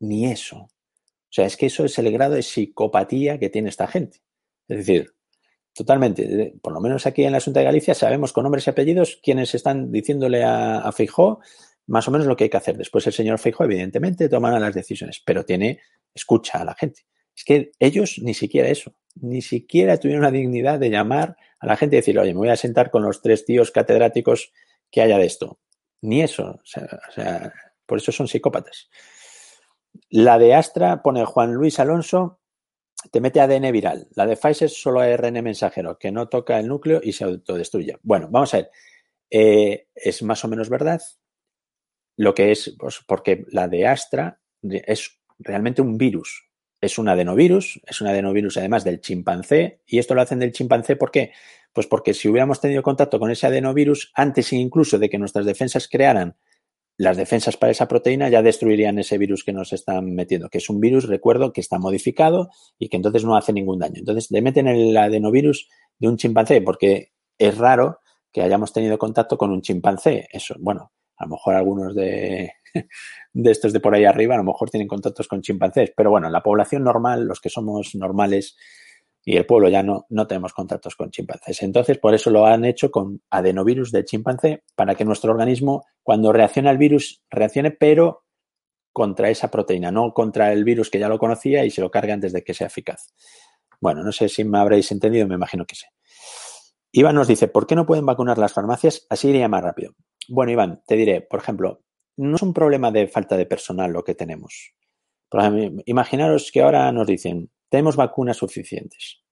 [0.00, 0.56] ni eso.
[0.58, 4.18] O sea, es que eso es el grado de psicopatía que tiene esta gente.
[4.68, 5.14] Es decir,
[5.74, 9.18] totalmente, por lo menos aquí en la Asunta de Galicia sabemos con nombres y apellidos
[9.22, 11.40] quienes están diciéndole a, a Feijó
[11.86, 12.76] más o menos lo que hay que hacer.
[12.76, 15.80] Después el señor Feijó, evidentemente, tomará las decisiones, pero tiene,
[16.14, 17.02] escucha a la gente.
[17.34, 21.76] Es que ellos ni siquiera eso, ni siquiera tuvieron la dignidad de llamar a la
[21.76, 24.52] gente y decir, oye, me voy a sentar con los tres tíos catedráticos
[24.90, 25.58] que haya de esto.
[26.02, 26.60] Ni eso.
[26.62, 27.52] O sea,
[27.86, 28.88] por eso son psicópatas.
[30.10, 32.40] La de Astra pone Juan Luis Alonso,
[33.10, 34.08] te mete ADN viral.
[34.14, 37.98] La de Pfizer solo ARN mensajero, que no toca el núcleo y se autodestruye.
[38.02, 38.70] Bueno, vamos a ver.
[39.30, 41.00] Eh, es más o menos verdad
[42.18, 46.50] lo que es, pues, porque la de Astra es realmente un virus.
[46.80, 50.96] Es un adenovirus, es un adenovirus además del chimpancé, y esto lo hacen del chimpancé,
[50.96, 51.32] ¿por qué?
[51.78, 55.86] Pues porque si hubiéramos tenido contacto con ese adenovirus, antes incluso de que nuestras defensas
[55.86, 56.36] crearan
[56.96, 60.68] las defensas para esa proteína ya destruirían ese virus que nos están metiendo, que es
[60.68, 62.48] un virus, recuerdo, que está modificado
[62.80, 63.94] y que entonces no hace ningún daño.
[63.98, 65.68] Entonces le meten el adenovirus
[66.00, 68.00] de un chimpancé, porque es raro
[68.32, 70.26] que hayamos tenido contacto con un chimpancé.
[70.32, 72.54] Eso, bueno, a lo mejor algunos de,
[73.32, 76.28] de estos de por ahí arriba, a lo mejor tienen contactos con chimpancés, pero bueno,
[76.28, 78.56] la población normal, los que somos normales,
[79.24, 81.62] y el pueblo ya no, no tenemos contactos con chimpancés.
[81.62, 86.32] Entonces, por eso lo han hecho con adenovirus de chimpancé, para que nuestro organismo, cuando
[86.32, 88.24] reacciona al virus, reaccione, pero
[88.92, 92.12] contra esa proteína, no contra el virus que ya lo conocía y se lo cargue
[92.12, 93.12] antes de que sea eficaz.
[93.80, 95.86] Bueno, no sé si me habréis entendido, me imagino que sí.
[96.90, 99.06] Iván nos dice, ¿por qué no pueden vacunar las farmacias?
[99.10, 99.92] Así iría más rápido.
[100.28, 101.84] Bueno, Iván, te diré, por ejemplo,
[102.16, 104.72] no es un problema de falta de personal lo que tenemos.
[105.84, 109.22] Imaginaros que ahora nos dicen, tenemos vacunas suficientes.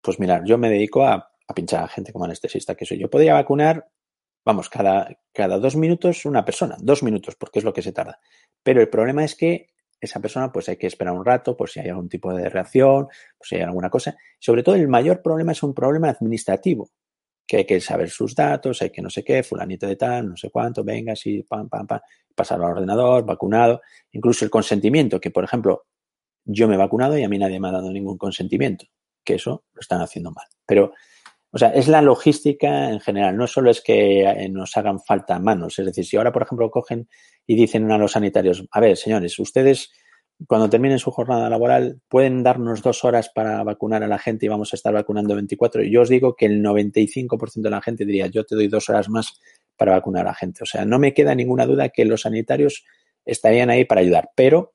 [0.00, 2.98] Pues mirar, yo me dedico a, pinchar a gente como anestesista que soy.
[2.98, 3.88] Yo podría vacunar,
[4.44, 8.20] vamos, cada, cada dos minutos una persona, dos minutos, porque es lo que se tarda.
[8.62, 9.68] Pero el problema es que
[10.00, 13.06] esa persona pues hay que esperar un rato por si hay algún tipo de reacción,
[13.38, 14.16] por si hay alguna cosa.
[14.38, 16.90] Sobre todo el mayor problema es un problema administrativo,
[17.46, 20.36] que hay que saber sus datos, hay que no sé qué, fulanito de tal, no
[20.36, 22.00] sé cuánto, venga, sí, pam, pam, pam,
[22.34, 23.80] pasar al ordenador, vacunado,
[24.12, 25.86] incluso el consentimiento, que por ejemplo
[26.46, 28.86] yo me he vacunado y a mí nadie me ha dado ningún consentimiento,
[29.24, 30.46] que eso lo están haciendo mal.
[30.64, 30.92] Pero,
[31.50, 35.38] o sea, es la logística en general, no solo es que eh, nos hagan falta
[35.38, 37.08] manos, es decir, si ahora, por ejemplo, cogen
[37.46, 39.90] y dicen a los sanitarios, a ver, señores, ustedes
[40.46, 44.48] cuando terminen su jornada laboral pueden darnos dos horas para vacunar a la gente y
[44.48, 45.82] vamos a estar vacunando 24.
[45.82, 48.88] Y yo os digo que el 95% de la gente diría, yo te doy dos
[48.90, 49.40] horas más
[49.76, 50.62] para vacunar a la gente.
[50.62, 52.84] O sea, no me queda ninguna duda que los sanitarios
[53.24, 54.74] estarían ahí para ayudar, pero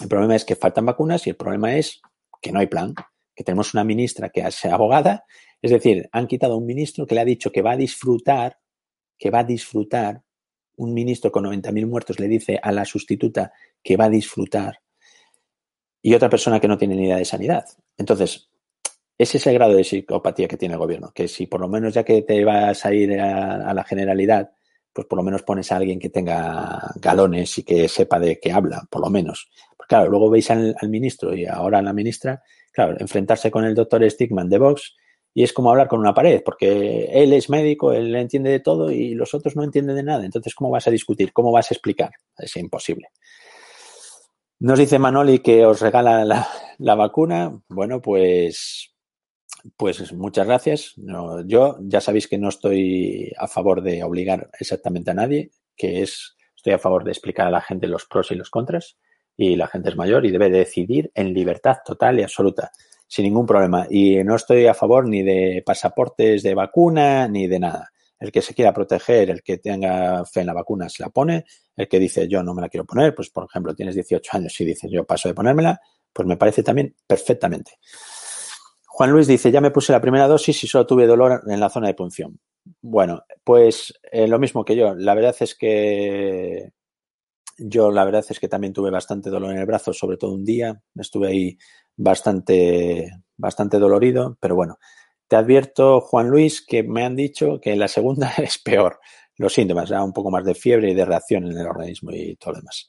[0.00, 2.00] el problema es que faltan vacunas y el problema es
[2.40, 2.94] que no hay plan,
[3.34, 5.24] que tenemos una ministra que es abogada,
[5.62, 8.58] es decir, han quitado a un ministro que le ha dicho que va a disfrutar,
[9.18, 10.22] que va a disfrutar,
[10.76, 13.52] un ministro con 90.000 muertos le dice a la sustituta
[13.82, 14.80] que va a disfrutar
[16.02, 17.64] y otra persona que no tiene ni idea de sanidad.
[17.96, 18.50] Entonces,
[19.16, 21.94] ese es el grado de psicopatía que tiene el gobierno, que si por lo menos
[21.94, 24.50] ya que te vas a ir a, a la generalidad,
[24.94, 28.52] pues por lo menos pones a alguien que tenga galones y que sepa de qué
[28.52, 29.50] habla, por lo menos.
[29.76, 33.74] Porque claro, luego veis al, ministro y ahora a la ministra, claro, enfrentarse con el
[33.74, 34.94] doctor Stigman de Vox
[35.34, 38.90] y es como hablar con una pared, porque él es médico, él entiende de todo
[38.92, 40.24] y los otros no entienden de nada.
[40.24, 41.32] Entonces, ¿cómo vas a discutir?
[41.32, 42.12] ¿Cómo vas a explicar?
[42.38, 43.08] Es imposible.
[44.60, 47.60] Nos dice Manoli que os regala la, la vacuna.
[47.68, 48.93] Bueno, pues
[49.76, 50.94] pues muchas gracias.
[51.46, 56.36] yo ya sabéis que no estoy a favor de obligar exactamente a nadie, que es,
[56.56, 58.98] estoy a favor de explicar a la gente los pros y los contras,
[59.36, 62.70] y la gente es mayor y debe decidir en libertad total y absoluta,
[63.06, 63.86] sin ningún problema.
[63.90, 67.90] Y no estoy a favor ni de pasaportes de vacuna ni de nada.
[68.18, 71.44] El que se quiera proteger, el que tenga fe en la vacuna, se la pone.
[71.76, 74.60] El que dice yo no me la quiero poner, pues por ejemplo tienes 18 años
[74.60, 75.80] y dices yo paso de ponérmela,
[76.12, 77.72] pues me parece también perfectamente.
[78.96, 81.68] Juan Luis dice, ya me puse la primera dosis y solo tuve dolor en la
[81.68, 82.38] zona de punción.
[82.80, 84.94] Bueno, pues eh, lo mismo que yo.
[84.94, 86.70] La verdad es que
[87.58, 90.44] yo la verdad es que también tuve bastante dolor en el brazo, sobre todo un
[90.44, 90.80] día.
[90.94, 91.58] Estuve ahí
[91.96, 94.78] bastante, bastante dolorido, pero bueno,
[95.26, 99.00] te advierto, Juan Luis, que me han dicho que la segunda es peor.
[99.36, 102.36] Los síntomas, da un poco más de fiebre y de reacción en el organismo y
[102.36, 102.88] todo lo demás.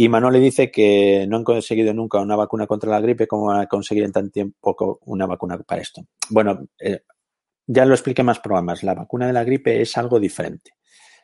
[0.00, 3.48] Y Manuel le dice que no han conseguido nunca una vacuna contra la gripe, como
[3.48, 6.00] van a conseguir en tan tiempo una vacuna para esto?
[6.30, 7.02] Bueno, eh,
[7.66, 8.82] ya lo expliqué más programas.
[8.82, 10.70] La vacuna de la gripe es algo diferente.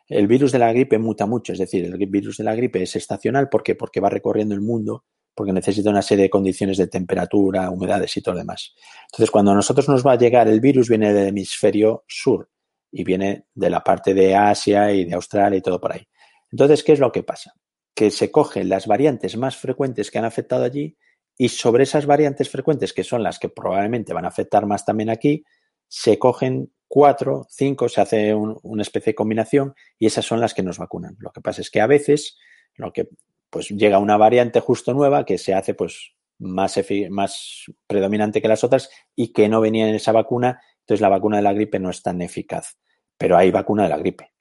[0.06, 2.94] El virus de la gripe muta mucho, es decir, el virus de la gripe es
[2.96, 3.48] estacional.
[3.48, 3.76] ¿Por qué?
[3.76, 8.20] Porque va recorriendo el mundo, porque necesita una serie de condiciones de temperatura, humedades y
[8.20, 8.74] todo lo demás.
[9.10, 12.50] Entonces, cuando a nosotros nos va a llegar el virus, viene del hemisferio sur
[12.92, 16.06] y viene de la parte de Asia y de Australia y todo por ahí.
[16.52, 17.54] Entonces, ¿qué es lo que pasa?
[17.96, 20.96] Que se cogen las variantes más frecuentes que han afectado allí
[21.36, 25.10] y sobre esas variantes frecuentes, que son las que probablemente van a afectar más también
[25.10, 25.44] aquí,
[25.88, 30.62] se cogen cuatro, cinco, se hace una especie de combinación y esas son las que
[30.62, 31.16] nos vacunan.
[31.18, 32.38] Lo que pasa es que a veces
[32.74, 33.08] lo que
[33.50, 36.78] pues llega una variante justo nueva que se hace pues más,
[37.10, 41.38] más predominante que las otras y que no venía en esa vacuna, entonces la vacuna
[41.38, 42.76] de la gripe no es tan eficaz,
[43.16, 44.32] pero hay vacuna de la gripe.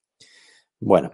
[0.80, 1.12] Bueno,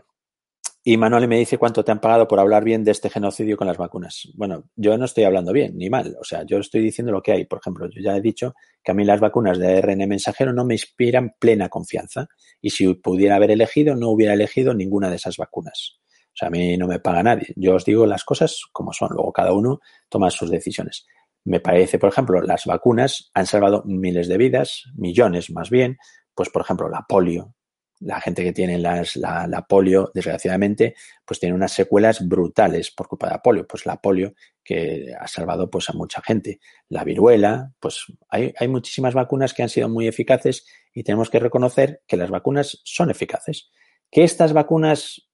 [0.83, 3.67] y Manuel me dice cuánto te han pagado por hablar bien de este genocidio con
[3.67, 4.27] las vacunas.
[4.33, 6.15] Bueno, yo no estoy hablando bien ni mal.
[6.19, 7.45] O sea, yo estoy diciendo lo que hay.
[7.45, 10.65] Por ejemplo, yo ya he dicho que a mí las vacunas de ARN mensajero no
[10.65, 12.27] me inspiran plena confianza.
[12.61, 15.99] Y si pudiera haber elegido, no hubiera elegido ninguna de esas vacunas.
[16.09, 17.53] O sea, a mí no me paga nadie.
[17.55, 19.09] Yo os digo las cosas como son.
[19.11, 21.05] Luego cada uno toma sus decisiones.
[21.43, 25.97] Me parece, por ejemplo, las vacunas han salvado miles de vidas, millones más bien.
[26.33, 27.53] Pues, por ejemplo, la polio,
[28.01, 33.27] la gente que tiene las, la, polio, desgraciadamente, pues tiene unas secuelas brutales por culpa
[33.27, 33.67] de la polio.
[33.67, 34.33] Pues la polio
[34.63, 36.59] que ha salvado pues a mucha gente.
[36.89, 41.39] La viruela, pues hay, hay muchísimas vacunas que han sido muy eficaces y tenemos que
[41.39, 43.69] reconocer que las vacunas son eficaces.
[44.09, 45.31] Que estas vacunas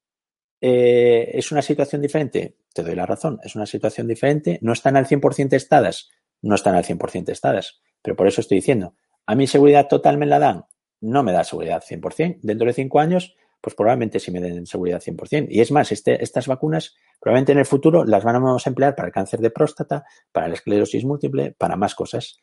[0.62, 4.98] eh, es una situación diferente, te doy la razón, es una situación diferente, no están
[4.98, 6.10] al 100% testadas,
[6.42, 10.26] no están al 100% testadas, pero por eso estoy diciendo, ¿a mi seguridad total me
[10.26, 10.66] la dan?
[11.02, 12.40] No me da seguridad 100%.
[12.42, 15.48] Dentro de cinco años, pues probablemente sí me den seguridad 100%.
[15.50, 19.08] Y es más, este, estas vacunas probablemente en el futuro las vamos a emplear para
[19.08, 22.40] el cáncer de próstata, para la esclerosis múltiple, para más cosas.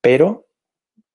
[0.00, 0.48] Pero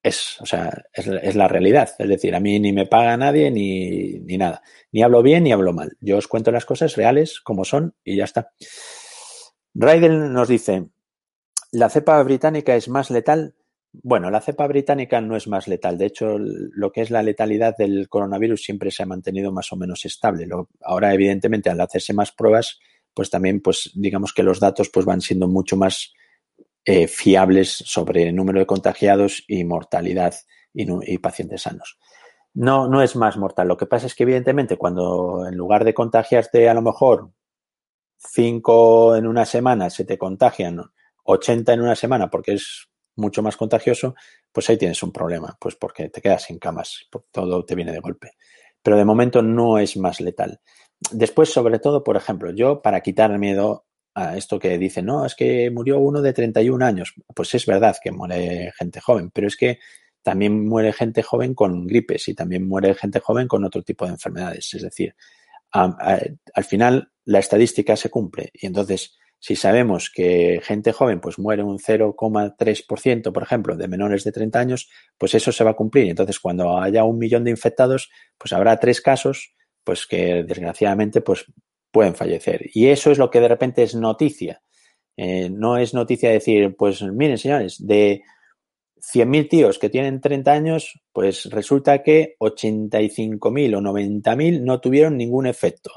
[0.01, 1.89] es, o sea, es, la realidad.
[1.97, 4.61] Es decir, a mí ni me paga nadie ni, ni nada.
[4.91, 5.97] Ni hablo bien ni hablo mal.
[6.01, 8.51] Yo os cuento las cosas reales como son y ya está.
[9.73, 10.89] Raidel nos dice,
[11.71, 13.55] la cepa británica es más letal
[14.01, 15.97] bueno, la cepa británica no es más letal.
[15.97, 19.75] De hecho, lo que es la letalidad del coronavirus siempre se ha mantenido más o
[19.75, 20.47] menos estable.
[20.81, 22.79] ahora, evidentemente, al hacerse más pruebas,
[23.13, 26.13] pues también, pues digamos que los datos pues van siendo mucho más
[26.85, 30.33] eh, fiables sobre el número de contagiados y mortalidad
[30.73, 31.99] y, y, pacientes sanos.
[32.55, 33.67] No, no es más mortal.
[33.67, 37.31] Lo que pasa es que, evidentemente, cuando en lugar de contagiarte a lo mejor
[38.17, 40.81] cinco en una semana, se te contagian
[41.25, 44.15] 80 en una semana porque es mucho más contagioso,
[44.51, 47.99] pues ahí tienes un problema, pues porque te quedas sin camas, todo te viene de
[47.99, 48.31] golpe.
[48.81, 50.59] Pero de momento no es más letal.
[51.11, 55.35] Después, sobre todo, por ejemplo, yo para quitar miedo a esto que dicen, no, es
[55.35, 57.13] que murió uno de 31 años.
[57.33, 59.79] Pues es verdad que muere gente joven, pero es que
[60.21, 64.11] también muere gente joven con gripes y también muere gente joven con otro tipo de
[64.11, 64.73] enfermedades.
[64.73, 65.15] Es decir,
[65.71, 71.63] al final la estadística se cumple y entonces si sabemos que gente joven pues muere
[71.63, 76.07] un 0,3%, por ejemplo, de menores de 30 años, pues eso se va a cumplir.
[76.09, 79.53] Entonces, cuando haya un millón de infectados, pues habrá tres casos,
[79.83, 81.43] pues que desgraciadamente pues
[81.91, 82.69] pueden fallecer.
[82.73, 84.61] Y eso es lo que de repente es noticia.
[85.17, 88.21] Eh, no es noticia decir, pues miren, señores, de
[89.01, 95.47] 100.000 tíos que tienen 30 años, pues resulta que 85.000 o 90.000 no tuvieron ningún
[95.47, 95.91] efecto,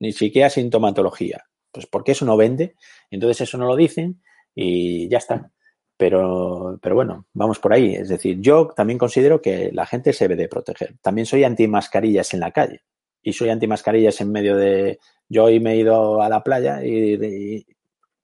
[0.00, 1.44] ni siquiera sintomatología.
[1.72, 2.74] Pues porque eso no vende,
[3.10, 4.22] entonces eso no lo dicen
[4.54, 5.50] y ya está.
[5.96, 7.94] Pero, pero bueno, vamos por ahí.
[7.94, 10.96] Es decir, yo también considero que la gente se debe de proteger.
[11.02, 12.82] También soy anti mascarillas en la calle
[13.20, 15.00] y soy anti mascarillas en medio de...
[15.28, 17.66] Yo hoy me he ido a la playa y,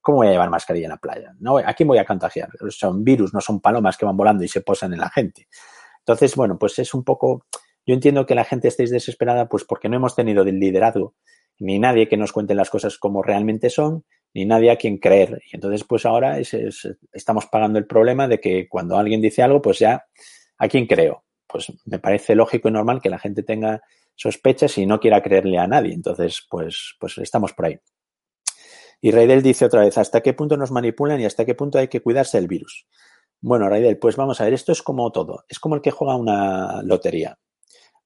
[0.01, 1.35] ¿cómo voy a llevar mascarilla en la playa?
[1.41, 2.49] No, ¿A quién voy a contagiar?
[2.71, 5.49] Son virus, no son palomas que van volando y se posan en la gente.
[5.99, 7.45] Entonces, bueno, pues es un poco...
[7.85, 11.17] Yo entiendo que la gente estéis desesperada pues porque no hemos tenido liderazgo
[11.59, 15.41] ni nadie que nos cuente las cosas como realmente son, ni nadie a quien creer.
[15.51, 19.79] Y entonces, pues ahora estamos pagando el problema de que cuando alguien dice algo, pues
[19.79, 20.05] ya,
[20.59, 21.25] ¿a quién creo?
[21.47, 23.81] Pues me parece lógico y normal que la gente tenga
[24.17, 25.95] sospechas y no quiera creerle a nadie.
[25.95, 27.79] Entonces, pues, pues estamos por ahí.
[29.01, 31.89] Y Raidel dice otra vez, ¿hasta qué punto nos manipulan y hasta qué punto hay
[31.89, 32.87] que cuidarse del virus?
[33.41, 35.45] Bueno, Raidel, pues vamos a ver, esto es como todo.
[35.49, 37.39] Es como el que juega una lotería.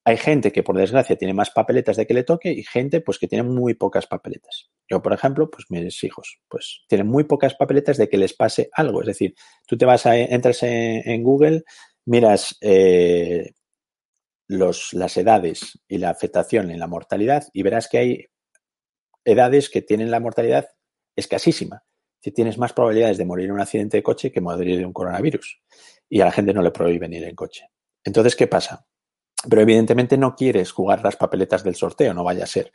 [0.08, 3.18] Hay gente que, por desgracia, tiene más papeletas de que le toque y gente, pues,
[3.18, 4.70] que tiene muy pocas papeletas.
[4.88, 8.70] Yo, por ejemplo, pues mis hijos, pues, tienen muy pocas papeletas de que les pase
[8.72, 9.02] algo.
[9.02, 9.34] Es decir,
[9.66, 11.62] tú te vas a, entras en, Google,
[12.06, 13.52] miras eh,
[14.48, 18.26] los, las edades y la afectación en la mortalidad y verás que hay
[19.26, 20.70] edades que tienen la mortalidad
[21.16, 21.84] escasísima.
[22.22, 24.94] Si tienes más probabilidades de morir en un accidente de coche que morir de un
[24.94, 25.60] coronavirus.
[26.08, 27.68] Y a la gente no le prohíben ir en coche.
[28.02, 28.87] Entonces, ¿qué pasa?
[29.48, 32.72] Pero evidentemente no quieres jugar las papeletas del sorteo, no vaya a ser.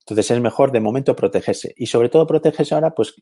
[0.00, 1.74] Entonces es mejor de momento protegerse.
[1.76, 3.14] Y sobre todo protegerse ahora, pues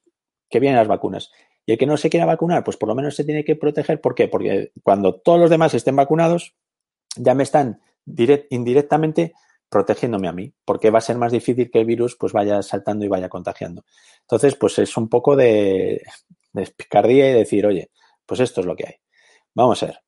[0.51, 1.33] que vienen las vacunas.
[1.67, 4.01] Y el que no se quiera vacunar, pues por lo menos se tiene que proteger.
[4.01, 4.29] ¿Por qué?
[4.29, 6.55] Porque cuando todos los demás estén vacunados,
[7.17, 7.81] ya me están
[8.51, 9.33] indirectamente
[9.71, 13.05] protegiéndome a mí, porque va a ser más difícil que el virus pues vaya saltando
[13.05, 13.85] y vaya contagiando.
[14.21, 16.03] Entonces, pues es un poco de,
[16.53, 17.91] de picardía y decir, oye,
[18.27, 18.95] pues esto es lo que hay.
[19.55, 20.04] Vamos a ver.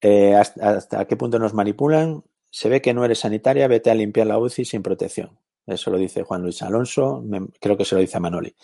[0.00, 2.22] Eh, hasta, qué punto nos manipulan?
[2.50, 5.38] Se ve que no eres sanitaria, vete a limpiar la UCI sin protección.
[5.66, 7.22] Eso lo dice Juan Luis Alonso,
[7.60, 8.54] creo que se lo dice a Manoli.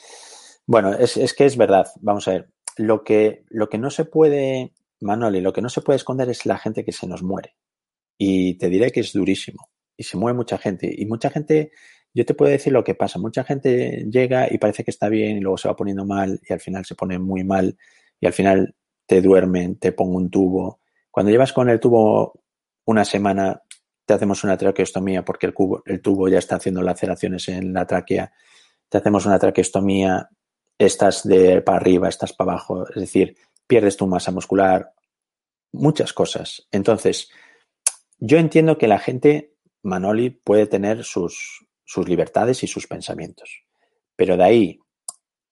[0.67, 1.87] Bueno, es, es, que es verdad.
[2.01, 2.49] Vamos a ver.
[2.77, 6.47] Lo que, lo que no se puede, Manoli, lo que no se puede esconder es
[6.47, 7.55] la gente que se nos muere.
[8.17, 9.69] Y te diré que es durísimo.
[9.97, 10.93] Y se mueve mucha gente.
[10.97, 11.73] Y mucha gente,
[12.15, 13.19] yo te puedo decir lo que pasa.
[13.19, 16.53] Mucha gente llega y parece que está bien y luego se va poniendo mal y
[16.53, 17.77] al final se pone muy mal
[18.21, 18.75] y al final
[19.07, 20.81] te duermen, te pongo un tubo.
[21.15, 22.41] Cuando llevas con el tubo
[22.87, 23.63] una semana,
[24.05, 27.87] te hacemos una traqueostomía porque el, cubo, el tubo ya está haciendo laceraciones en la
[27.87, 28.33] tráquea.
[28.89, 30.29] Te hacemos una traqueostomía,
[30.77, 32.89] estás de para arriba, estás para abajo.
[32.89, 34.93] Es decir, pierdes tu masa muscular,
[35.71, 36.67] muchas cosas.
[36.73, 37.31] Entonces,
[38.19, 39.55] yo entiendo que la gente,
[39.85, 43.63] Manoli, puede tener sus, sus libertades y sus pensamientos.
[44.17, 44.81] Pero de ahí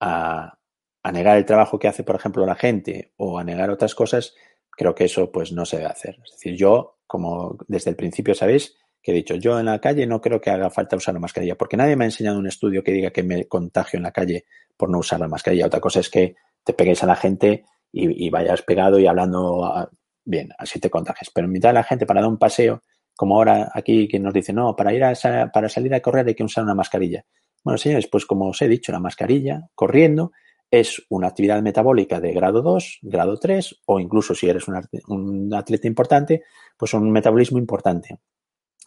[0.01, 0.59] a,
[1.05, 4.35] a, negar el trabajo que hace, por ejemplo, la gente o a negar otras cosas,
[4.77, 6.19] creo que eso pues no se debe hacer.
[6.25, 10.07] Es decir, yo, como desde el principio sabéis, que he dicho, yo en la calle
[10.07, 12.85] no creo que haga falta usar la mascarilla, porque nadie me ha enseñado un estudio
[12.85, 14.45] que diga que me contagio en la calle
[14.77, 15.67] por no usar la mascarilla.
[15.67, 19.91] Otra cosa es que te pegues a la gente y, vayas pegado y hablando a,
[20.25, 21.31] bien, así te contagias.
[21.35, 24.33] Pero en mitad de la gente para dar un paseo, como ahora aquí que nos
[24.33, 25.13] dice, no, para ir a
[25.53, 27.25] para salir a correr hay que usar una mascarilla.
[27.63, 30.33] Bueno, señores, pues como os he dicho, la mascarilla, corriendo,
[30.73, 35.87] es una actividad metabólica de grado 2, grado 3, o incluso si eres un, atleta
[35.87, 36.45] importante,
[36.79, 38.19] pues un metabolismo importante.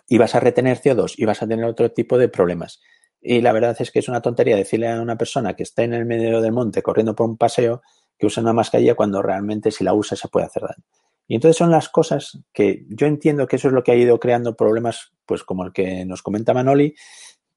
[0.08, 2.82] Y vas a retener CO2 y vas a tener otro tipo de problemas.
[3.22, 5.94] Y la verdad es que es una tontería decirle a una persona que está en
[5.94, 7.84] el medio del monte corriendo por un paseo
[8.18, 10.84] que use una mascarilla cuando realmente si la usa se puede hacer daño.
[11.28, 14.20] Y entonces son las cosas que yo entiendo que eso es lo que ha ido
[14.20, 16.96] creando problemas, pues como el que nos comenta Manoli,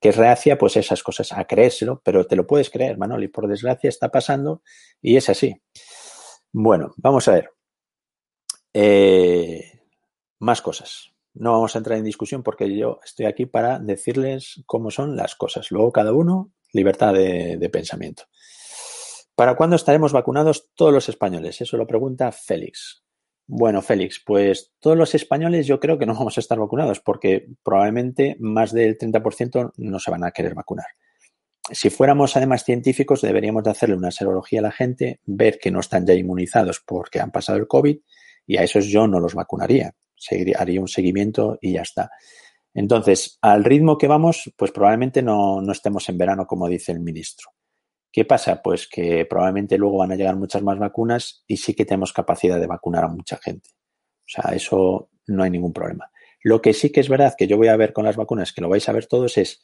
[0.00, 3.48] que es reacia, pues esas cosas, a creérselo, pero te lo puedes creer, Manoli, por
[3.48, 4.62] desgracia está pasando
[5.02, 5.60] y es así.
[6.52, 7.50] Bueno, vamos a ver.
[8.72, 9.80] Eh,
[10.38, 11.12] más cosas.
[11.34, 15.34] No vamos a entrar en discusión porque yo estoy aquí para decirles cómo son las
[15.34, 15.70] cosas.
[15.70, 18.24] Luego cada uno, libertad de, de pensamiento.
[19.34, 21.60] ¿Para cuándo estaremos vacunados todos los españoles?
[21.60, 23.04] Eso lo pregunta Félix.
[23.50, 27.48] Bueno, Félix, pues todos los españoles yo creo que no vamos a estar vacunados porque
[27.62, 30.84] probablemente más del 30% no se van a querer vacunar.
[31.70, 35.80] Si fuéramos además científicos, deberíamos de hacerle una serología a la gente, ver que no
[35.80, 37.96] están ya inmunizados porque han pasado el COVID
[38.46, 39.94] y a esos yo no los vacunaría.
[40.58, 42.10] Haría un seguimiento y ya está.
[42.74, 47.50] Entonces, al ritmo que vamos, pues probablemente no estemos en verano, como dice el ministro.
[48.10, 48.62] ¿Qué pasa?
[48.62, 52.58] Pues que probablemente luego van a llegar muchas más vacunas y sí que tenemos capacidad
[52.58, 53.70] de vacunar a mucha gente.
[53.72, 56.10] O sea, eso no hay ningún problema.
[56.42, 58.60] Lo que sí que es verdad que yo voy a ver con las vacunas, que
[58.60, 59.62] lo vais a ver todos, es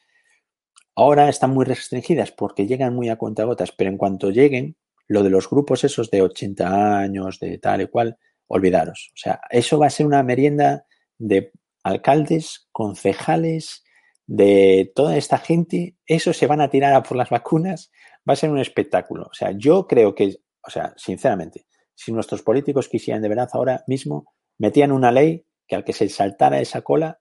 [0.94, 4.76] ahora están muy restringidas porque llegan muy a cuentagotas, pero en cuanto lleguen,
[5.06, 9.10] lo de los grupos esos de 80 años, de tal y cual, olvidaros.
[9.14, 10.86] O sea, eso va a ser una merienda
[11.18, 13.84] de alcaldes, concejales,
[14.26, 17.90] de toda esta gente, eso se van a tirar a por las vacunas
[18.28, 19.24] va a ser un espectáculo.
[19.30, 23.84] O sea, yo creo que, o sea, sinceramente, si nuestros políticos quisieran de verdad ahora
[23.86, 27.20] mismo, metían una ley que al que se saltara esa cola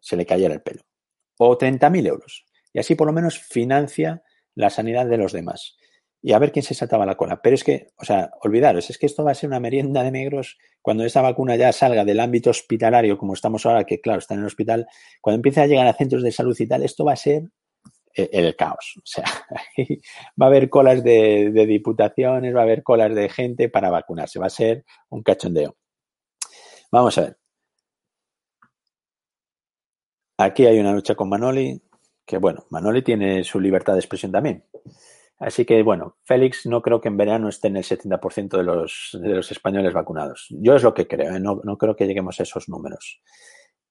[0.00, 0.82] se le cayera el pelo.
[1.38, 2.44] O 30.000 euros.
[2.72, 4.22] Y así por lo menos financia
[4.54, 5.76] la sanidad de los demás.
[6.22, 7.42] Y a ver quién se saltaba la cola.
[7.42, 10.10] Pero es que, o sea, olvidaros, es que esto va a ser una merienda de
[10.10, 14.34] negros cuando esa vacuna ya salga del ámbito hospitalario, como estamos ahora, que claro, está
[14.34, 14.86] en el hospital,
[15.20, 17.42] cuando empiece a llegar a centros de salud y tal, esto va a ser
[18.14, 18.94] el caos.
[18.98, 19.24] O sea,
[20.40, 24.38] va a haber colas de, de, diputaciones, va a haber colas de gente para vacunarse.
[24.38, 25.76] Va a ser un cachondeo.
[26.90, 27.38] Vamos a ver.
[30.38, 31.80] Aquí hay una lucha con Manoli,
[32.26, 34.64] que bueno, Manoli tiene su libertad de expresión también.
[35.38, 39.18] Así que bueno, Félix no creo que en verano esté en el 70% de los,
[39.20, 40.46] de los españoles vacunados.
[40.50, 41.40] Yo es lo que creo, ¿eh?
[41.40, 43.20] no, no creo que lleguemos a esos números.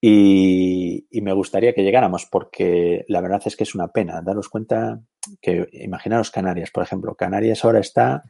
[0.06, 5.02] Y, me gustaría que llegáramos porque la verdad es que es una pena daros cuenta
[5.42, 8.22] que, imaginaros Canarias, por ejemplo, Canarias ahora está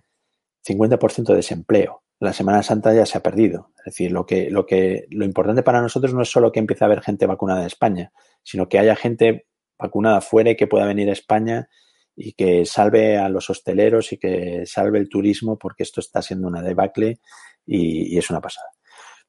[0.64, 2.04] 50% de desempleo.
[2.20, 3.72] la Semana Santa ya se ha perdido.
[3.80, 6.84] Es decir, lo que, lo que, lo importante para nosotros no es solo que empiece
[6.84, 8.12] a haber gente vacunada en España,
[8.44, 9.48] sino que haya gente
[9.80, 11.70] vacunada fuera y que pueda venir a España
[12.16, 16.48] y que salve a los hosteleros y que salve el turismo, porque esto está siendo
[16.48, 17.20] una debacle
[17.66, 18.68] y es una pasada.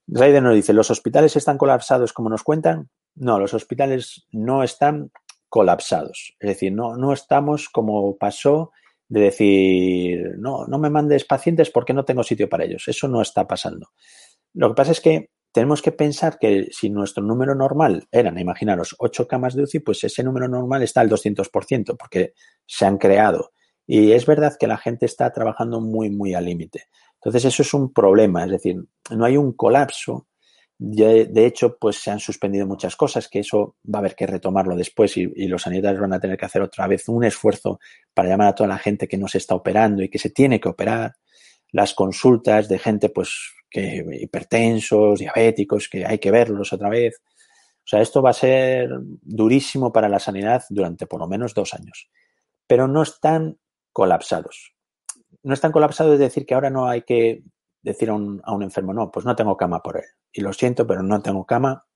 [0.06, 2.90] Raider nos dice, ¿los hospitales están colapsados como nos cuentan?
[3.14, 5.10] No, los hospitales no están
[5.48, 6.34] colapsados.
[6.40, 8.72] Es decir, no, no estamos como pasó
[9.08, 12.88] de decir, no, no me mandes pacientes porque no tengo sitio para ellos.
[12.88, 13.88] Eso no está pasando.
[14.52, 18.96] Lo que pasa es que tenemos que pensar que si nuestro número normal eran, imaginaros,
[18.98, 22.32] 8 camas de UCI, pues ese número normal está al 200%, porque
[22.66, 23.52] se han creado.
[23.86, 26.86] Y es verdad que la gente está trabajando muy, muy al límite.
[27.24, 28.76] Entonces, eso es un problema, es decir,
[29.10, 30.28] no hay un colapso.
[30.76, 34.26] De, de, hecho, pues se han suspendido muchas cosas, que eso va a haber que
[34.26, 37.78] retomarlo después y, y, los sanitarios van a tener que hacer otra vez un esfuerzo
[38.12, 40.60] para llamar a toda la gente que no se está operando y que se tiene
[40.60, 41.14] que operar.
[41.72, 47.22] Las consultas de gente, pues, que hipertensos, diabéticos, que hay que verlos otra vez.
[47.78, 48.90] O sea, esto va a ser
[49.22, 52.10] durísimo para la sanidad durante por lo menos dos años.
[52.66, 53.58] Pero no están
[53.92, 54.73] colapsados.
[55.44, 57.44] No están colapsados es decir que ahora no hay que
[57.82, 60.04] decir a un, a un enfermo, no, pues no tengo cama por él.
[60.32, 61.86] Y lo siento, pero no tengo cama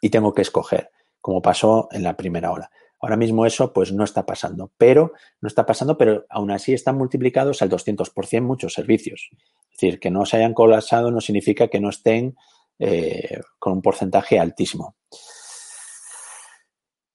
[0.00, 0.90] y tengo que escoger,
[1.20, 2.70] como pasó en la primera ola.
[3.00, 6.98] Ahora mismo eso pues no está pasando, pero no está pasando, pero aún así están
[6.98, 9.30] multiplicados al 200% muchos servicios.
[9.70, 12.36] Es decir, que no se hayan colapsado no significa que no estén
[12.80, 14.96] eh, con un porcentaje altísimo.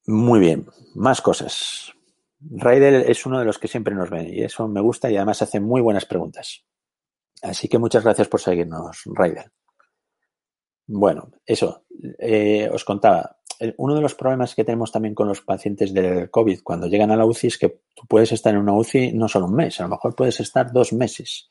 [0.05, 1.92] Muy bien, más cosas.
[2.51, 5.41] Raider es uno de los que siempre nos ven y eso me gusta y además
[5.41, 6.63] hace muy buenas preguntas.
[7.41, 9.51] Así que muchas gracias por seguirnos, Raider.
[10.85, 11.85] Bueno, eso,
[12.19, 13.37] eh, os contaba,
[13.77, 17.15] uno de los problemas que tenemos también con los pacientes del COVID cuando llegan a
[17.15, 19.83] la UCI es que tú puedes estar en una UCI no solo un mes, a
[19.83, 21.49] lo mejor puedes estar dos meses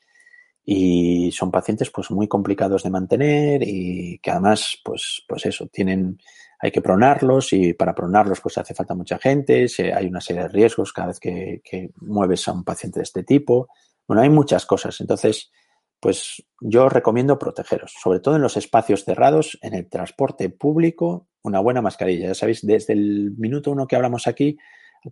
[0.64, 6.18] y son pacientes pues muy complicados de mantener y que además pues pues eso tienen
[6.62, 10.48] hay que pronarlos y para pronarlos pues hace falta mucha gente hay una serie de
[10.48, 11.60] riesgos cada vez que,
[11.96, 13.68] mueves a un paciente de este tipo
[14.06, 15.50] bueno hay muchas cosas entonces
[15.98, 21.58] pues yo recomiendo protegeros sobre todo en los espacios cerrados en el transporte público una
[21.58, 24.56] buena mascarilla ya sabéis desde el minuto uno que hablamos aquí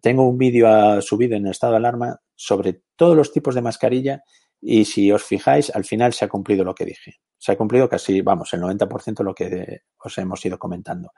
[0.00, 4.22] tengo un vídeo subido en estado de alarma sobre todos los tipos de mascarilla
[4.60, 7.20] y si os fijáis, al final se ha cumplido lo que dije.
[7.38, 11.12] Se ha cumplido casi, vamos, el 90% de lo que os hemos ido comentando.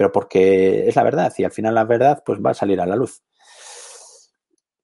[0.00, 2.86] Pero porque es la verdad y al final la verdad pues va a salir a
[2.86, 3.22] la luz.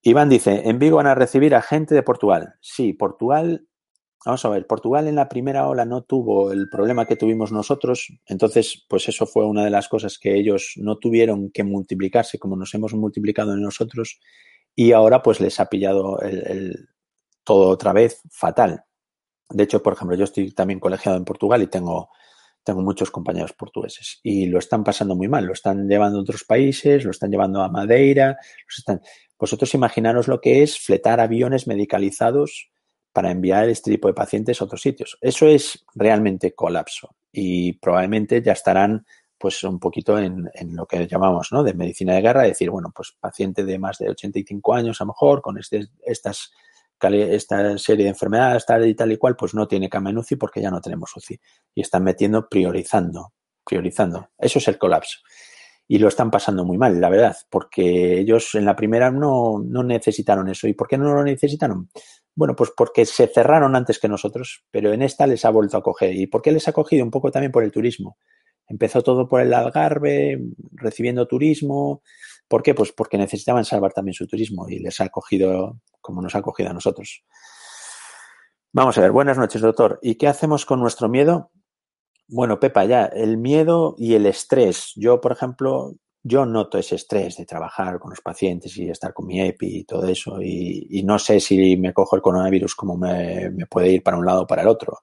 [0.03, 2.57] Iván dice, en Vigo van a recibir a gente de Portugal.
[2.61, 3.67] Sí, Portugal,
[4.27, 8.13] vamos a ver, Portugal en la primera ola no tuvo el problema que tuvimos nosotros,
[8.27, 12.55] entonces pues eso fue una de las cosas que ellos no tuvieron que multiplicarse como
[12.55, 14.21] nos hemos multiplicado en nosotros
[14.75, 16.89] y ahora pues les ha pillado el, el
[17.43, 18.85] todo otra vez fatal.
[19.49, 22.11] De hecho, por ejemplo, yo estoy también colegiado en Portugal y tengo,
[22.67, 25.47] tengo muchos compañeros portugueses y lo están pasando muy mal.
[25.47, 28.37] Lo están llevando a otros países, lo están llevando a Madeira.
[28.67, 29.01] Los están...
[29.39, 32.71] Vosotros imaginaros lo que es fletar aviones medicalizados
[33.13, 35.17] para enviar este tipo de pacientes a otros sitios.
[35.21, 39.07] Eso es realmente colapso y probablemente ya estarán
[39.39, 41.63] pues un poquito en, en, lo que llamamos ¿no?
[41.63, 45.09] de medicina de guerra, decir, bueno, pues paciente de más de 85 años a lo
[45.09, 46.51] mejor, con este, estas
[47.01, 50.37] esta serie de enfermedades, tal y tal y cual, pues no tiene cama en UCI
[50.37, 51.39] porque ya no tenemos UCI.
[51.75, 53.33] Y están metiendo priorizando,
[53.65, 54.31] priorizando.
[54.39, 55.19] Eso es el colapso.
[55.89, 59.85] Y lo están pasando muy mal, la verdad, porque ellos en la primera no, no
[59.85, 60.67] necesitaron eso.
[60.67, 61.91] ¿Y por qué no lo necesitaron?
[62.35, 65.83] Bueno, pues porque se cerraron antes que nosotros, pero en esta les ha vuelto a
[65.83, 66.15] coger.
[66.15, 67.05] ¿Y por qué les ha cogido?
[67.05, 68.19] Un poco también por el turismo.
[68.69, 70.41] Empezó todo por el Algarve,
[70.73, 72.03] recibiendo turismo,
[72.49, 72.75] ¿Por qué?
[72.75, 76.71] Pues porque necesitaban salvar también su turismo y les ha cogido como nos ha cogido
[76.71, 77.25] a nosotros.
[78.73, 79.99] Vamos a ver, buenas noches, doctor.
[80.03, 81.51] ¿Y qué hacemos con nuestro miedo?
[82.29, 84.93] Bueno, Pepa, ya, el miedo y el estrés.
[84.97, 89.27] Yo, por ejemplo, yo noto ese estrés de trabajar con los pacientes y estar con
[89.27, 90.43] mi EPI y todo eso.
[90.43, 94.27] Y, no sé si me cojo el coronavirus como me, me, puede ir para un
[94.27, 94.99] lado o para el otro.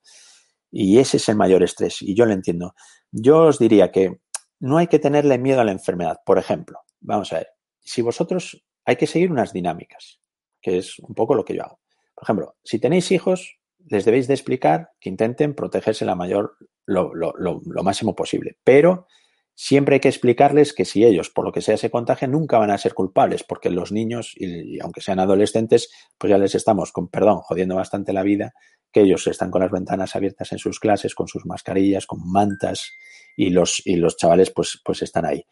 [0.69, 2.01] Y ese es el mayor estrés.
[2.01, 2.75] Y yo lo entiendo.
[3.11, 4.19] Yo os diría que
[4.59, 6.17] no hay que tenerle miedo a la enfermedad.
[6.25, 7.47] Por ejemplo, vamos a ver,
[7.79, 10.19] si vosotros hay que seguir unas dinámicas,
[10.61, 11.79] que es un poco lo que yo hago.
[12.15, 17.13] Por ejemplo, si tenéis hijos, les debéis de explicar que intenten protegerse la mayor, lo,
[17.13, 18.57] lo, lo, máximo posible.
[18.63, 19.07] Pero
[19.55, 22.71] siempre hay que explicarles que si ellos, por lo que sea, se contagian, nunca van
[22.71, 27.09] a ser culpables, porque los niños, y aunque sean adolescentes, pues ya les estamos, con
[27.09, 28.53] perdón, jodiendo bastante la vida,
[28.91, 32.93] que ellos están con las ventanas abiertas en sus clases, con sus mascarillas, con mantas,
[33.35, 35.43] y los, y los chavales pues, pues están ahí.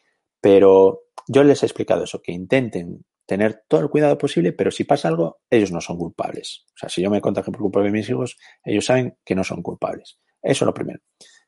[0.41, 4.83] Pero yo les he explicado eso, que intenten tener todo el cuidado posible, pero si
[4.83, 6.65] pasa algo, ellos no son culpables.
[6.75, 9.43] O sea, si yo me contagio por culpa de mis hijos, ellos saben que no
[9.43, 10.19] son culpables.
[10.41, 10.99] Eso es lo primero.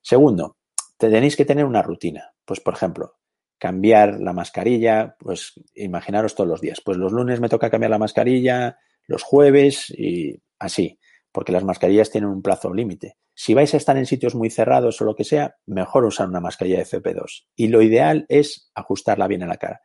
[0.01, 0.57] Segundo,
[0.97, 2.33] tenéis que tener una rutina.
[2.45, 3.15] Pues, por ejemplo,
[3.57, 6.81] cambiar la mascarilla, pues imaginaros todos los días.
[6.83, 8.77] Pues los lunes me toca cambiar la mascarilla,
[9.07, 10.99] los jueves y así,
[11.31, 13.17] porque las mascarillas tienen un plazo límite.
[13.35, 16.39] Si vais a estar en sitios muy cerrados o lo que sea, mejor usar una
[16.39, 17.45] mascarilla de FP2.
[17.55, 19.81] Y lo ideal es ajustarla bien a la cara.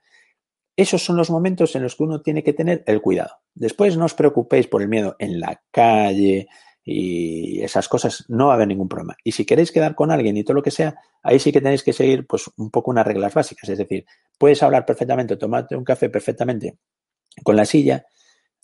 [0.77, 3.31] Esos son los momentos en los que uno tiene que tener el cuidado.
[3.55, 6.47] Después no os preocupéis por el miedo en la calle
[6.85, 9.17] y esas cosas, no va a haber ningún problema.
[9.23, 11.83] Y si queréis quedar con alguien y todo lo que sea, ahí sí que tenéis
[11.83, 13.69] que seguir pues un poco unas reglas básicas.
[13.69, 14.07] Es decir,
[14.39, 16.79] puedes hablar perfectamente, tomarte un café perfectamente
[17.43, 18.07] con la silla,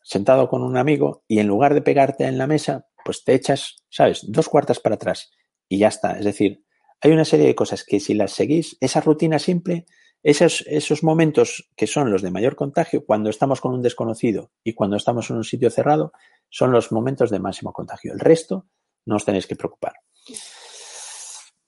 [0.02, 3.76] sentado con un amigo y en lugar de pegarte en la mesa, pues te echas,
[3.88, 5.30] ¿sabes?, dos cuartas para atrás
[5.68, 6.18] y ya está.
[6.18, 6.64] Es decir,
[7.00, 9.86] hay una serie de cosas que si las seguís, esa rutina simple,
[10.24, 14.96] esos, momentos que son los de mayor contagio, cuando estamos con un desconocido y cuando
[14.96, 16.12] estamos en un sitio cerrado,
[16.48, 18.14] son los momentos de máximo contagio.
[18.14, 18.66] El resto
[19.04, 19.92] no os tenéis que preocupar.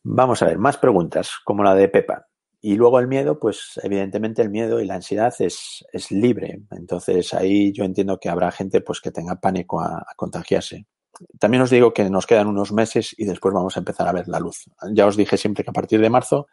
[0.03, 2.29] Vamos a ver, más preguntas, como la de Pepa.
[2.63, 6.63] Y luego el miedo, pues evidentemente el miedo y la ansiedad es, es libre.
[6.71, 10.87] Entonces ahí yo entiendo que habrá gente pues que tenga pánico a, contagiarse.
[11.39, 14.29] También os digo que nos quedan unos meses y después vamos a empezar a ver
[14.29, 14.65] la luz.
[14.93, 16.47] Ya os dije siempre que a partir de marzo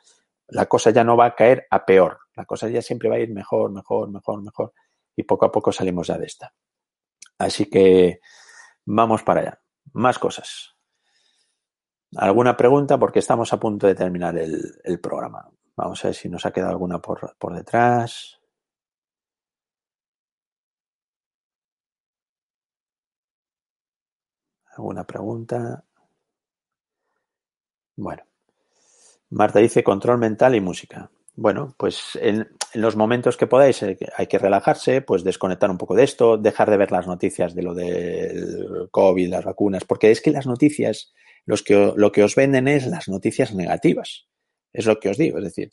[0.48, 2.20] la cosa ya no va a caer a peor.
[2.36, 4.74] La cosa ya siempre va a ir mejor, mejor, mejor, mejor.
[5.16, 6.54] Y poco a poco salimos ya de esta.
[7.38, 8.20] Así que
[8.86, 9.62] vamos para allá.
[9.94, 10.76] Más cosas.
[12.16, 13.00] ¿Alguna pregunta?
[13.00, 15.50] Porque estamos a punto de terminar el, programa.
[15.76, 18.40] Vamos a ver si nos ha quedado alguna por, por detrás.
[24.76, 25.84] ¿Alguna pregunta?
[27.96, 28.24] Bueno.
[29.30, 31.10] Marta dice control mental y música.
[31.36, 35.96] Bueno, pues en, los momentos que podáis eh, hay que relajarse, pues desconectar un poco
[35.96, 40.22] de esto, dejar de ver las noticias de lo del COVID, las vacunas, porque es
[40.22, 41.12] que las noticias,
[41.46, 44.28] los que, lo que os venden es las noticias negativas.
[44.72, 45.40] Es lo que os digo.
[45.40, 45.72] Es decir,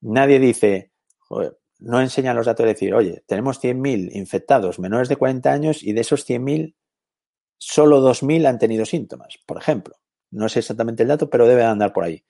[0.00, 0.92] nadie dice,
[1.78, 5.92] no enseñan los datos de decir, oye, tenemos 100.000 infectados menores de 40 años y
[5.92, 6.74] de esos 100.000,
[7.64, 9.94] solo 2.000 han tenido síntomas, por ejemplo.
[10.30, 12.24] No sé exactamente el dato, pero debe andar por ahí.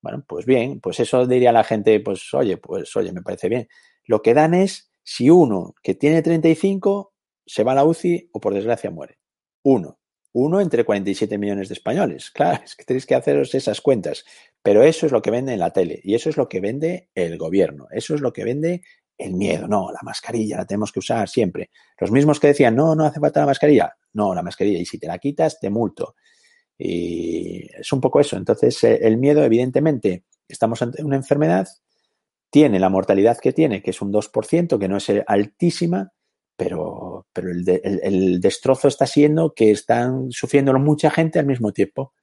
[0.00, 3.68] Bueno, pues bien, pues eso diría la gente, pues oye, pues oye, me parece bien.
[4.04, 7.12] Lo que dan es si uno que tiene 35
[7.44, 9.18] se va a la UCI o por desgracia muere.
[9.64, 9.98] Uno.
[10.32, 12.30] Uno entre 47 millones de españoles.
[12.34, 14.24] Claro, es que tenéis que haceros esas cuentas.
[14.62, 17.08] Pero eso es lo que vende en la tele y eso es lo que vende
[17.14, 17.88] el gobierno.
[17.90, 18.82] Eso es lo que vende
[19.16, 19.66] el miedo.
[19.66, 21.70] No, la mascarilla la tenemos que usar siempre.
[21.98, 23.96] Los mismos que decían, no, no hace falta la mascarilla.
[24.18, 24.80] No, la mascarilla.
[24.80, 26.16] Y si te la quitas, te multo.
[26.76, 28.36] Y es un poco eso.
[28.36, 31.68] Entonces, eh, el miedo, evidentemente, estamos ante una enfermedad,
[32.50, 36.12] tiene la mortalidad que tiene, que es un 2%, que no es altísima,
[36.56, 37.64] pero, pero el,
[38.02, 42.14] el, destrozo está siendo que están sufriendo mucha gente al mismo tiempo.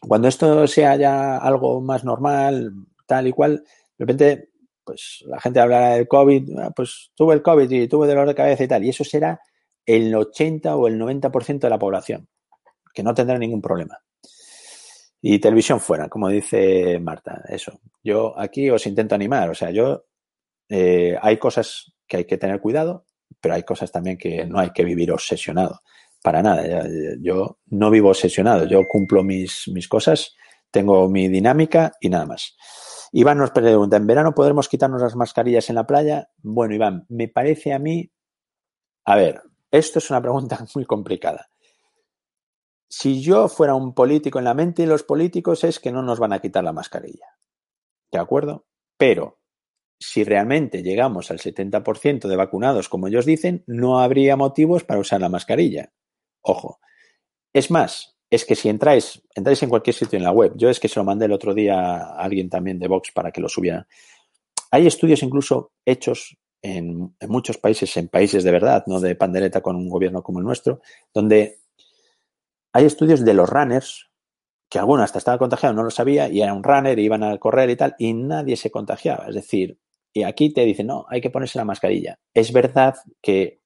[0.00, 2.72] Cuando esto sea ya algo más normal,
[3.06, 3.62] tal y cual,
[3.96, 4.50] de repente,
[4.82, 8.34] pues la gente hablará del COVID, ah, pues tuve el COVID y tuve dolor de
[8.34, 9.40] cabeza y tal, y eso será
[9.88, 12.28] el 80 o el 90% de la población
[12.92, 13.98] que no tendrá ningún problema.
[15.20, 17.80] Y televisión fuera, como dice Marta, eso.
[18.04, 20.04] Yo aquí os intento animar, o sea, yo
[20.68, 23.06] eh, hay cosas que hay que tener cuidado,
[23.40, 25.80] pero hay cosas también que no hay que vivir obsesionado.
[26.22, 26.86] Para nada,
[27.20, 30.34] yo no vivo obsesionado, yo cumplo mis, mis cosas,
[30.70, 32.56] tengo mi dinámica y nada más.
[33.12, 36.28] Iván nos pregunta, ¿en verano podremos quitarnos las mascarillas en la playa?
[36.42, 38.10] Bueno, Iván, me parece a mí,
[39.04, 39.40] a ver,
[39.70, 41.48] esto es una pregunta muy complicada
[42.88, 46.18] si yo fuera un político en la mente de los políticos es que no nos
[46.18, 47.26] van a quitar la mascarilla.
[48.10, 48.66] ¿De acuerdo?
[48.96, 49.40] Pero
[50.00, 55.20] si realmente llegamos al 70% de vacunados, como ellos dicen, no habría motivos para usar
[55.20, 55.92] la mascarilla.
[56.40, 56.78] Ojo.
[57.52, 60.80] Es más, es que si entráis, entráis en cualquier sitio en la web, yo es
[60.80, 63.48] que se lo mandé el otro día a alguien también de Vox para que lo
[63.48, 63.86] subiera.
[64.70, 69.60] Hay estudios incluso hechos en, en muchos países, en países de verdad, no de pandereta
[69.60, 70.80] con un gobierno como el nuestro,
[71.12, 71.60] donde
[72.72, 74.08] hay estudios de los runners,
[74.68, 77.38] que alguno hasta estaba contagiado, no lo sabía, y era un runner, y iban a
[77.38, 79.26] correr y tal, y nadie se contagiaba.
[79.28, 79.78] Es decir,
[80.12, 82.18] y aquí te dicen, no, hay que ponerse la mascarilla.
[82.34, 83.60] Es verdad que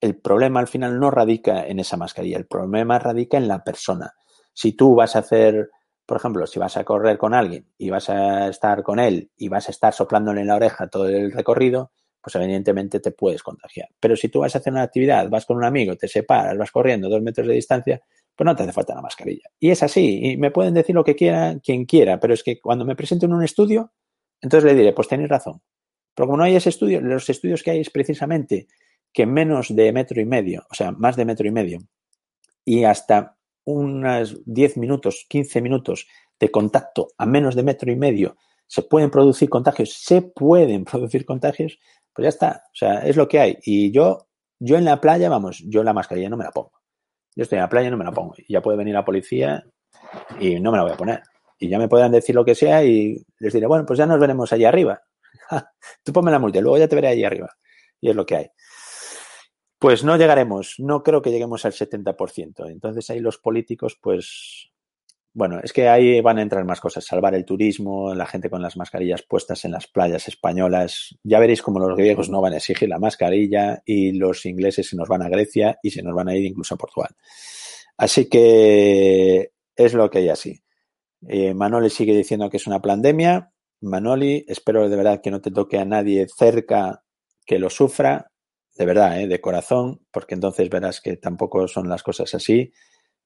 [0.00, 4.14] el problema al final no radica en esa mascarilla, el problema radica en la persona.
[4.52, 5.70] Si tú vas a hacer,
[6.06, 9.48] por ejemplo, si vas a correr con alguien y vas a estar con él y
[9.48, 11.90] vas a estar soplándole en la oreja todo el recorrido,
[12.26, 13.88] pues evidentemente te puedes contagiar.
[14.00, 16.72] Pero si tú vas a hacer una actividad, vas con un amigo, te separas, vas
[16.72, 18.02] corriendo dos metros de distancia,
[18.34, 19.48] pues no te hace falta la mascarilla.
[19.60, 22.60] Y es así, y me pueden decir lo que quiera quien quiera, pero es que
[22.60, 23.92] cuando me presento en un estudio,
[24.40, 25.62] entonces le diré, pues tenéis razón.
[26.16, 28.66] Pero como no hay ese estudio, los estudios que hay es precisamente
[29.12, 31.78] que menos de metro y medio, o sea, más de metro y medio,
[32.64, 36.08] y hasta unos 10 minutos, 15 minutos
[36.40, 41.24] de contacto a menos de metro y medio, se pueden producir contagios, se pueden producir
[41.24, 41.78] contagios,
[42.16, 42.64] pues ya está.
[42.66, 43.58] O sea, es lo que hay.
[43.62, 46.72] Y yo, yo en la playa, vamos, yo la mascarilla no me la pongo.
[47.34, 48.34] Yo estoy en la playa y no me la pongo.
[48.38, 49.64] Y ya puede venir la policía
[50.40, 51.22] y no me la voy a poner.
[51.58, 54.18] Y ya me puedan decir lo que sea y les diré, bueno, pues ya nos
[54.18, 55.02] veremos allí arriba.
[56.02, 57.50] Tú ponme la multa, luego ya te veré allí arriba.
[58.00, 58.46] Y es lo que hay.
[59.78, 62.70] Pues no llegaremos, no creo que lleguemos al 70%.
[62.70, 64.70] Entonces ahí los políticos, pues,
[65.36, 68.62] bueno, es que ahí van a entrar más cosas, salvar el turismo, la gente con
[68.62, 71.14] las mascarillas puestas en las playas españolas.
[71.22, 74.96] Ya veréis como los griegos no van a exigir la mascarilla y los ingleses se
[74.96, 77.10] nos van a Grecia y se nos van a ir incluso a Portugal.
[77.98, 80.62] Así que es lo que hay así.
[81.28, 83.52] Eh, Manoli sigue diciendo que es una pandemia.
[83.82, 87.04] Manoli, espero de verdad que no te toque a nadie cerca
[87.44, 88.32] que lo sufra
[88.74, 89.26] de verdad, ¿eh?
[89.26, 92.72] de corazón, porque entonces verás que tampoco son las cosas así.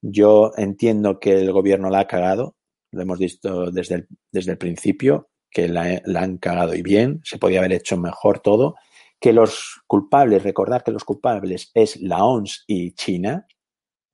[0.03, 2.57] Yo entiendo que el gobierno la ha cagado,
[2.91, 7.39] lo hemos visto desde el, desde el principio, que la, han cagado y bien, se
[7.39, 8.77] podía haber hecho mejor todo,
[9.21, 13.47] que los culpables, recordar que los culpables es la ONS y China,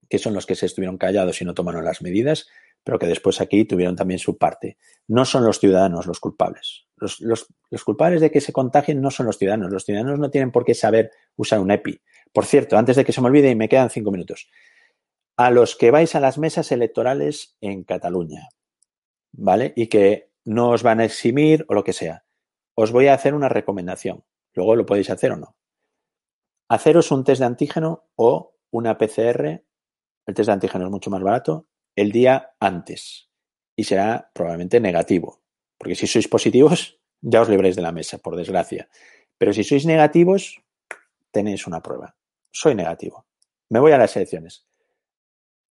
[0.08, 2.46] que son los que se estuvieron callados y no tomaron las medidas,
[2.82, 4.78] pero que después aquí tuvieron también su parte.
[5.08, 6.86] No son los ciudadanos los culpables.
[6.96, 9.72] Los, los, los, culpables de que se contagien no son los ciudadanos.
[9.72, 12.00] Los ciudadanos no tienen por qué saber usar un EPI.
[12.32, 14.48] Por cierto, antes de que se me olvide y me quedan cinco minutos,
[15.36, 18.48] a los que vais a las mesas electorales en Cataluña,
[19.32, 19.72] ¿vale?
[19.76, 22.24] Y que no os van a eximir o lo que sea,
[22.74, 24.24] os voy a hacer una recomendación.
[24.54, 25.56] Luego lo podéis hacer o no.
[26.68, 29.64] Haceros un test de antígeno o una PCR.
[30.26, 33.30] El test de antígeno es mucho más barato el día antes
[33.76, 35.42] y será probablemente negativo.
[35.78, 38.88] Porque si sois positivos, ya os libréis de la mesa, por desgracia.
[39.38, 40.62] Pero si sois negativos,
[41.30, 42.16] tenéis una prueba.
[42.50, 43.26] Soy negativo.
[43.68, 44.65] Me voy a las elecciones.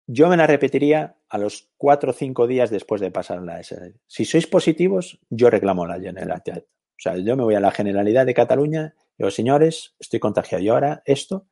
[0.07, 3.99] Yo me la repetiría a los cuatro o cinco días después de pasar la SL.
[4.05, 6.63] Si sois positivos, yo reclamo la generalidad.
[6.63, 10.63] O sea, yo me voy a la generalidad de Cataluña y digo, señores, estoy contagiado.
[10.63, 11.47] Y ahora, ¿esto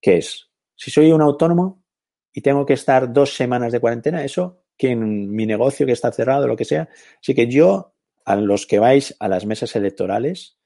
[0.00, 0.50] qué es?
[0.76, 1.82] Si soy un autónomo,
[2.38, 6.12] y tengo que estar dos semanas de cuarentena, eso, que en mi negocio que está
[6.12, 6.88] cerrado, lo que sea.
[7.20, 7.94] Así que yo,
[8.24, 10.56] a los que vais a las mesas electorales,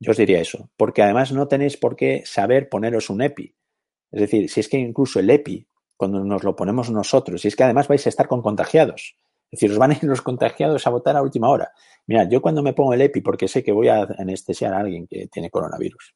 [0.00, 3.56] yo os diría eso, porque además no tenéis por qué saber poneros un EPI.
[4.12, 5.66] Es decir, si es que incluso el EPI,
[5.96, 9.16] cuando nos lo ponemos nosotros, si es que además vais a estar con contagiados,
[9.50, 11.72] es decir, os van a ir los contagiados a votar a última hora.
[12.06, 15.06] Mira, yo cuando me pongo el EPI, porque sé que voy a anestesiar a alguien
[15.06, 16.14] que tiene coronavirus,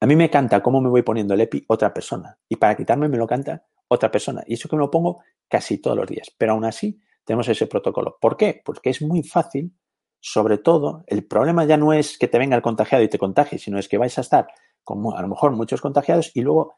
[0.00, 2.38] a mí me canta cómo me voy poniendo el EPI otra persona.
[2.48, 4.42] Y para quitarme me lo canta otra persona.
[4.46, 6.30] Y eso que me lo pongo casi todos los días.
[6.36, 8.18] Pero aún así tenemos ese protocolo.
[8.20, 8.60] ¿Por qué?
[8.64, 9.74] Porque es muy fácil.
[10.20, 13.58] Sobre todo, el problema ya no es que te venga el contagiado y te contagie,
[13.58, 14.46] sino es que vais a estar
[14.82, 16.76] con a lo mejor muchos contagiados y luego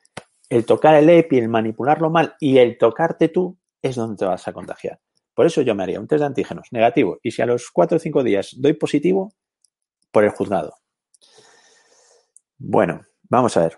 [0.48, 4.46] el tocar el EPI, el manipularlo mal y el tocarte tú es donde te vas
[4.46, 5.00] a contagiar.
[5.34, 7.96] Por eso yo me haría un test de antígenos negativo y si a los cuatro
[7.96, 9.32] o cinco días doy positivo,
[10.10, 10.74] por el juzgado.
[12.58, 13.76] Bueno, vamos a ver.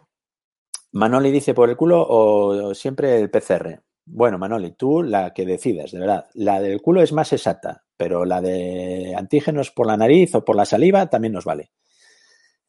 [0.92, 3.82] Manoli dice por el culo o siempre el PCR.
[4.06, 6.26] Bueno, Manoli, tú la que decidas, de verdad.
[6.34, 10.54] La del culo es más exacta, pero la de antígenos por la nariz o por
[10.54, 11.72] la saliva también nos vale.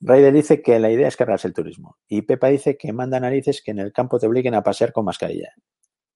[0.02, 1.98] Raider dice que la idea es cargarse el turismo.
[2.08, 5.06] Y Pepa dice que manda narices que en el campo te obliguen a pasear con
[5.06, 5.54] mascarilla.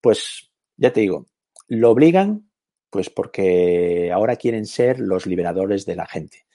[0.01, 1.25] Pues ya te digo,
[1.67, 2.49] lo obligan
[2.89, 6.45] pues porque ahora quieren ser los liberadores de la gente.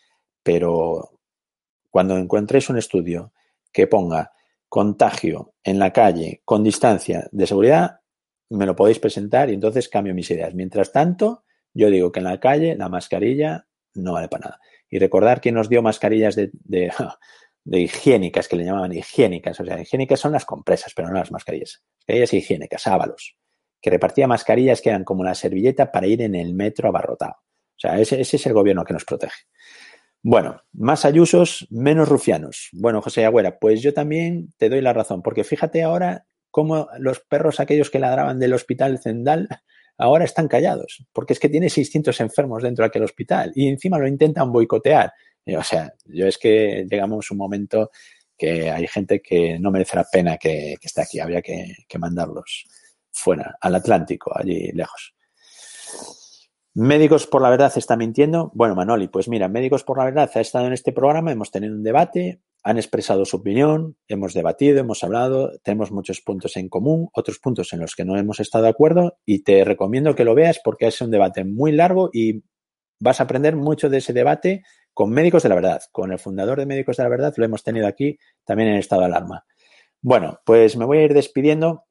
[0.42, 1.18] Pero
[1.90, 3.32] cuando encuentréis un estudio
[3.72, 4.32] que ponga
[4.68, 8.00] contagio en la calle con distancia de seguridad,
[8.50, 10.54] me lo podéis presentar y entonces cambio mis ideas.
[10.54, 14.60] Mientras tanto, yo digo que en la calle la mascarilla no vale para nada.
[14.90, 16.92] Y recordar que nos dio mascarillas de, de,
[17.64, 19.58] de, higiénicas, que le llamaban higiénicas.
[19.60, 21.82] O sea, higiénicas son las compresas, pero no las mascarillas.
[22.00, 23.36] Mascarillas higiénicas, ábalos.
[23.80, 27.34] Que repartía mascarillas que eran como la servilleta para ir en el metro abarrotado.
[27.34, 29.44] O sea, ese, ese es el gobierno que nos protege.
[30.22, 32.70] Bueno, más ayusos, menos rufianos.
[32.72, 37.20] Bueno, José Agüera, pues yo también te doy la razón, porque fíjate ahora cómo los
[37.20, 39.48] perros aquellos que ladraban del hospital Zendal
[39.98, 43.98] ahora están callados, porque es que tiene 600 enfermos dentro de aquel hospital y encima
[43.98, 45.12] lo intentan boicotear.
[45.56, 47.90] O sea, yo es que llegamos un momento
[48.36, 52.66] que hay gente que no merece la pena que, esté aquí, habría que mandarlos
[53.10, 55.14] fuera, al Atlántico, allí lejos.
[56.74, 58.52] Médicos por la Verdad está mintiendo.
[58.54, 61.74] Bueno, Manoli, pues mira, Médicos por la Verdad ha estado en este programa, hemos tenido
[61.74, 67.08] un debate, han expresado su opinión, hemos debatido, hemos hablado, tenemos muchos puntos en común,
[67.12, 70.34] otros puntos en los que no hemos estado de acuerdo y te recomiendo que lo
[70.34, 72.42] veas porque es un debate muy largo y
[73.00, 76.58] vas a aprender mucho de ese debate con Médicos de la Verdad, con el fundador
[76.58, 79.44] de Médicos de la Verdad, lo hemos tenido aquí también en estado de alarma.
[80.00, 81.84] Bueno, pues me voy a ir despidiendo.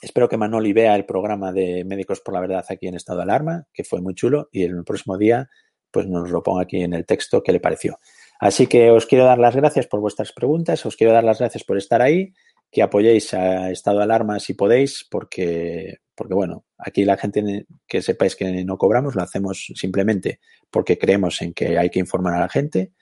[0.00, 3.24] Espero que Manoli vea el programa de Médicos por la Verdad aquí en estado de
[3.24, 5.48] alarma, que fue muy chulo, y el próximo día
[5.90, 7.98] pues nos lo ponga aquí en el texto qué le pareció.
[8.38, 11.64] Así que os quiero dar las gracias por vuestras preguntas, os quiero dar las gracias
[11.64, 12.32] por estar ahí,
[12.70, 18.02] que apoyéis a Estado de Alarma si podéis, porque, porque bueno, aquí la gente que
[18.02, 22.40] sepáis que no cobramos, lo hacemos simplemente porque creemos en que hay que informar a
[22.40, 22.92] la gente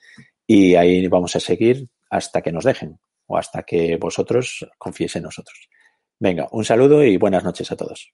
[0.47, 5.23] y ahí vamos a seguir hasta que nos dejen o hasta que vosotros confiéis en
[5.23, 5.69] nosotros.
[6.19, 8.13] Venga, un saludo y buenas noches a todos.